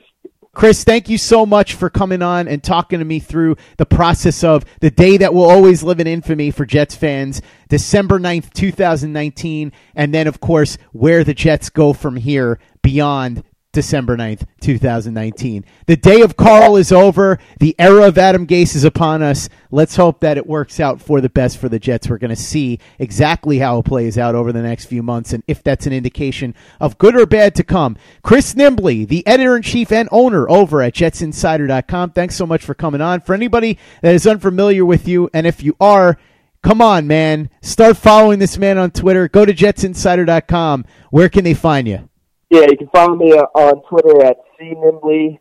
Chris, 0.53 0.83
thank 0.83 1.09
you 1.09 1.18
so 1.18 1.46
much 1.46 1.74
for 1.74 1.88
coming 1.88 2.22
on 2.22 2.48
and 2.48 2.62
talking 2.62 2.98
to 2.98 3.05
me 3.05 3.20
through 3.20 3.57
the 3.76 3.87
process 3.87 4.42
of 4.42 4.64
the 4.81 4.90
day 4.90 5.16
that 5.18 5.33
will 5.33 5.48
always 5.48 5.83
live 5.83 6.00
in 6.00 6.09
infamy 6.09 6.50
for 6.50 6.66
Jets 6.66 6.96
fans, 6.96 7.40
December 7.68 8.18
9th, 8.18 8.53
2019, 8.53 9.70
and 9.94 10.12
then, 10.12 10.26
of 10.26 10.40
course, 10.40 10.76
where 10.92 11.22
the 11.22 11.35
Jets 11.35 11.70
go 11.70 11.92
from 11.92 12.16
here 12.16 12.59
beyond 12.83 13.44
December 13.73 14.17
9th, 14.17 14.47
2019. 14.61 15.65
The 15.87 15.97
day 15.97 16.23
of 16.23 16.37
Carl 16.37 16.77
is 16.77 16.91
over. 16.91 17.39
The 17.61 17.77
era 17.79 18.09
of 18.09 18.19
Adam 18.19 18.45
Gase 18.45 18.75
is 18.75 18.83
upon 18.83 19.23
us. 19.23 19.49
Let's 19.71 19.95
hope 19.95 20.21
that 20.21 20.37
it 20.37 20.47
works 20.47 20.81
out 20.81 21.01
for 21.01 21.21
the 21.21 21.29
best 21.29 21.59
for 21.59 21.69
the 21.69 21.79
Jets. 21.79 22.09
We're 22.09 22.19
going 22.19 22.31
to 22.31 22.37
see 22.37 22.81
exactly 22.99 23.59
how 23.61 23.79
it 23.79 23.85
plays 23.85 24.19
out 24.19 24.35
over 24.35 24.53
the 24.53 24.63
next 24.63 24.87
few 24.87 25.05
months 25.05 25.33
and 25.33 25.45
if 25.47 25.63
that's 25.63 25.87
an 25.87 25.93
indication 25.93 26.53
of 26.81 26.99
good 26.99 27.15
or 27.15 27.27
bad 27.27 27.55
to 27.55 27.63
come. 27.63 27.97
Chris 28.23 28.55
Nimbley, 28.55 29.07
the 29.07 29.25
editor 29.25 29.55
in 29.55 29.63
chief 29.63 29.93
and 29.93 30.09
owner 30.11 30.51
over 30.51 30.83
at 30.83 30.95
jetsinsider.com. 30.95 32.11
Thanks 32.11 32.35
so 32.35 32.47
much 32.47 32.65
for 32.65 32.75
coming 32.75 33.01
on. 33.01 33.21
For 33.21 33.35
anybody 33.35 33.79
that 34.03 34.17
is 34.17 34.27
unfamiliar 34.27 34.85
with 34.85 35.07
you, 35.07 35.31
and 35.33 35.47
if 35.47 35.63
you 35.63 35.77
are, 35.81 36.19
come 36.65 36.83
on, 36.83 37.07
man, 37.07 37.49
start 37.63 37.97
following 37.97 38.41
this 38.41 38.59
man 38.59 38.79
on 38.79 38.91
Twitter. 38.91 39.29
Go 39.29 39.45
to 39.45 39.55
jetsinsider.com. 39.55 40.87
Where 41.11 41.29
can 41.29 41.45
they 41.45 41.55
find 41.55 41.87
you? 41.87 42.10
Yeah, 42.51 42.67
you 42.69 42.77
can 42.77 42.89
follow 42.89 43.15
me 43.15 43.33
on 43.33 43.81
Twitter 43.89 44.27
at 44.27 44.39
cnimbley 44.61 45.39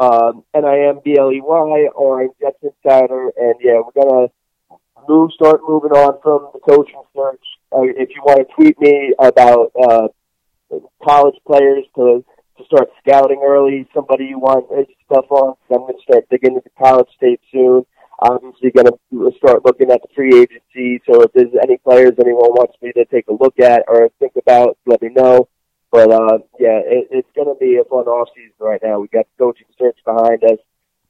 um, 0.00 0.42
N 0.52 0.64
I 0.64 0.88
M 0.88 0.98
B 1.04 1.16
L 1.16 1.30
E 1.30 1.40
Y, 1.40 1.88
or 1.94 2.20
I'm 2.20 2.30
Jets 2.40 2.58
Insider. 2.62 3.30
And 3.36 3.54
yeah, 3.60 3.80
we're 3.80 3.94
gonna 3.94 4.26
move, 5.08 5.30
start 5.32 5.60
moving 5.68 5.92
on 5.92 6.20
from 6.20 6.50
the 6.52 6.58
coaching 6.58 7.00
search. 7.14 7.44
Uh, 7.72 7.82
if 7.82 8.08
you 8.10 8.22
want 8.24 8.40
to 8.40 8.54
tweet 8.56 8.76
me 8.80 9.14
about 9.20 9.70
uh, 9.80 10.08
college 11.04 11.36
players 11.46 11.84
to 11.94 12.24
to 12.58 12.64
start 12.64 12.90
scouting 13.06 13.40
early, 13.46 13.88
somebody 13.94 14.24
you 14.24 14.40
want 14.40 14.66
stuff 15.04 15.30
on, 15.30 15.54
I'm 15.70 15.86
to 15.86 15.94
start 16.02 16.28
digging 16.28 16.56
into 16.56 16.70
college 16.76 17.08
state 17.16 17.40
soon. 17.52 17.86
Obviously, 18.18 18.72
going 18.72 18.86
to 18.86 19.36
start 19.38 19.64
looking 19.64 19.92
at 19.92 20.02
the 20.02 20.08
free 20.12 20.34
agency. 20.34 21.00
So 21.06 21.22
if 21.22 21.32
there's 21.34 21.54
any 21.62 21.76
players 21.76 22.14
anyone 22.18 22.50
wants 22.50 22.74
me 22.82 22.90
to 22.94 23.04
take 23.04 23.28
a 23.28 23.32
look 23.32 23.60
at 23.60 23.84
or 23.86 24.10
think 24.18 24.32
about, 24.34 24.76
let 24.86 25.00
me 25.00 25.10
know. 25.10 25.48
But 25.90 26.10
uh, 26.10 26.38
yeah, 26.58 26.80
it, 26.84 27.08
it's 27.10 27.28
going 27.34 27.48
to 27.48 27.58
be 27.58 27.76
a 27.76 27.84
fun 27.84 28.04
off 28.06 28.28
season 28.34 28.52
right 28.60 28.80
now. 28.82 29.00
We 29.00 29.08
got 29.08 29.26
the 29.36 29.44
coaching 29.44 29.66
search 29.78 29.96
behind 30.04 30.44
us. 30.44 30.58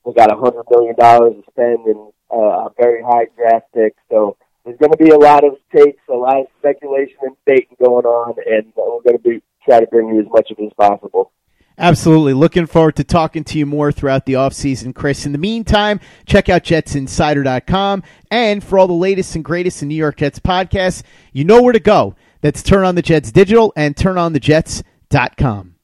We 0.04 0.14
got 0.14 0.32
a 0.32 0.36
hundred 0.36 0.64
million 0.70 0.94
dollars 0.96 1.34
to 1.34 1.50
spend 1.50 1.86
and 1.86 2.12
uh, 2.32 2.68
a 2.68 2.72
very 2.78 3.02
high 3.02 3.26
draft 3.36 3.66
pick. 3.74 3.96
So 4.10 4.36
there's 4.64 4.78
going 4.78 4.92
to 4.92 4.98
be 4.98 5.10
a 5.10 5.18
lot 5.18 5.44
of 5.44 5.56
takes, 5.74 6.00
a 6.08 6.14
lot 6.14 6.40
of 6.40 6.46
speculation 6.58 7.16
and 7.22 7.36
baiting 7.44 7.76
going 7.82 8.06
on, 8.06 8.34
and 8.46 8.72
we're 8.76 9.02
going 9.02 9.16
to 9.16 9.22
be 9.22 9.42
try 9.64 9.80
to 9.80 9.86
bring 9.86 10.08
you 10.08 10.20
as 10.20 10.26
much 10.30 10.50
of 10.50 10.58
it 10.58 10.66
as 10.66 10.72
possible. 10.74 11.32
Absolutely. 11.80 12.34
Looking 12.34 12.66
forward 12.66 12.96
to 12.96 13.04
talking 13.04 13.44
to 13.44 13.58
you 13.58 13.64
more 13.64 13.92
throughout 13.92 14.26
the 14.26 14.32
offseason, 14.32 14.92
Chris. 14.94 15.26
In 15.26 15.32
the 15.32 15.38
meantime, 15.38 16.00
check 16.26 16.48
out 16.48 16.64
jetsinsider.com. 16.64 18.02
And 18.32 18.64
for 18.64 18.80
all 18.80 18.88
the 18.88 18.92
latest 18.92 19.36
and 19.36 19.44
greatest 19.44 19.80
in 19.82 19.88
New 19.88 19.94
York 19.94 20.16
Jets 20.16 20.40
podcasts, 20.40 21.04
you 21.32 21.44
know 21.44 21.62
where 21.62 21.72
to 21.72 21.78
go. 21.78 22.16
That's 22.40 22.62
Turn 22.62 22.84
On 22.84 22.94
the 22.94 23.02
Jets 23.02 23.30
Digital 23.32 23.72
and 23.76 23.94
TurnOnTheJets.com. 23.96 25.74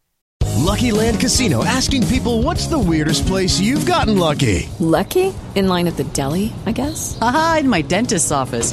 Lucky 0.64 0.92
Land 0.92 1.20
Casino 1.20 1.64
asking 1.64 2.06
people 2.06 2.42
what's 2.42 2.66
the 2.66 2.78
weirdest 2.78 3.26
place 3.26 3.60
you've 3.60 3.84
gotten 3.84 4.18
lucky? 4.18 4.68
Lucky? 4.80 5.34
In 5.54 5.68
line 5.68 5.86
at 5.86 5.96
the 5.96 6.04
deli, 6.04 6.52
I 6.66 6.72
guess? 6.72 7.18
Aha, 7.20 7.58
in 7.60 7.68
my 7.68 7.82
dentist's 7.82 8.32
office. 8.32 8.72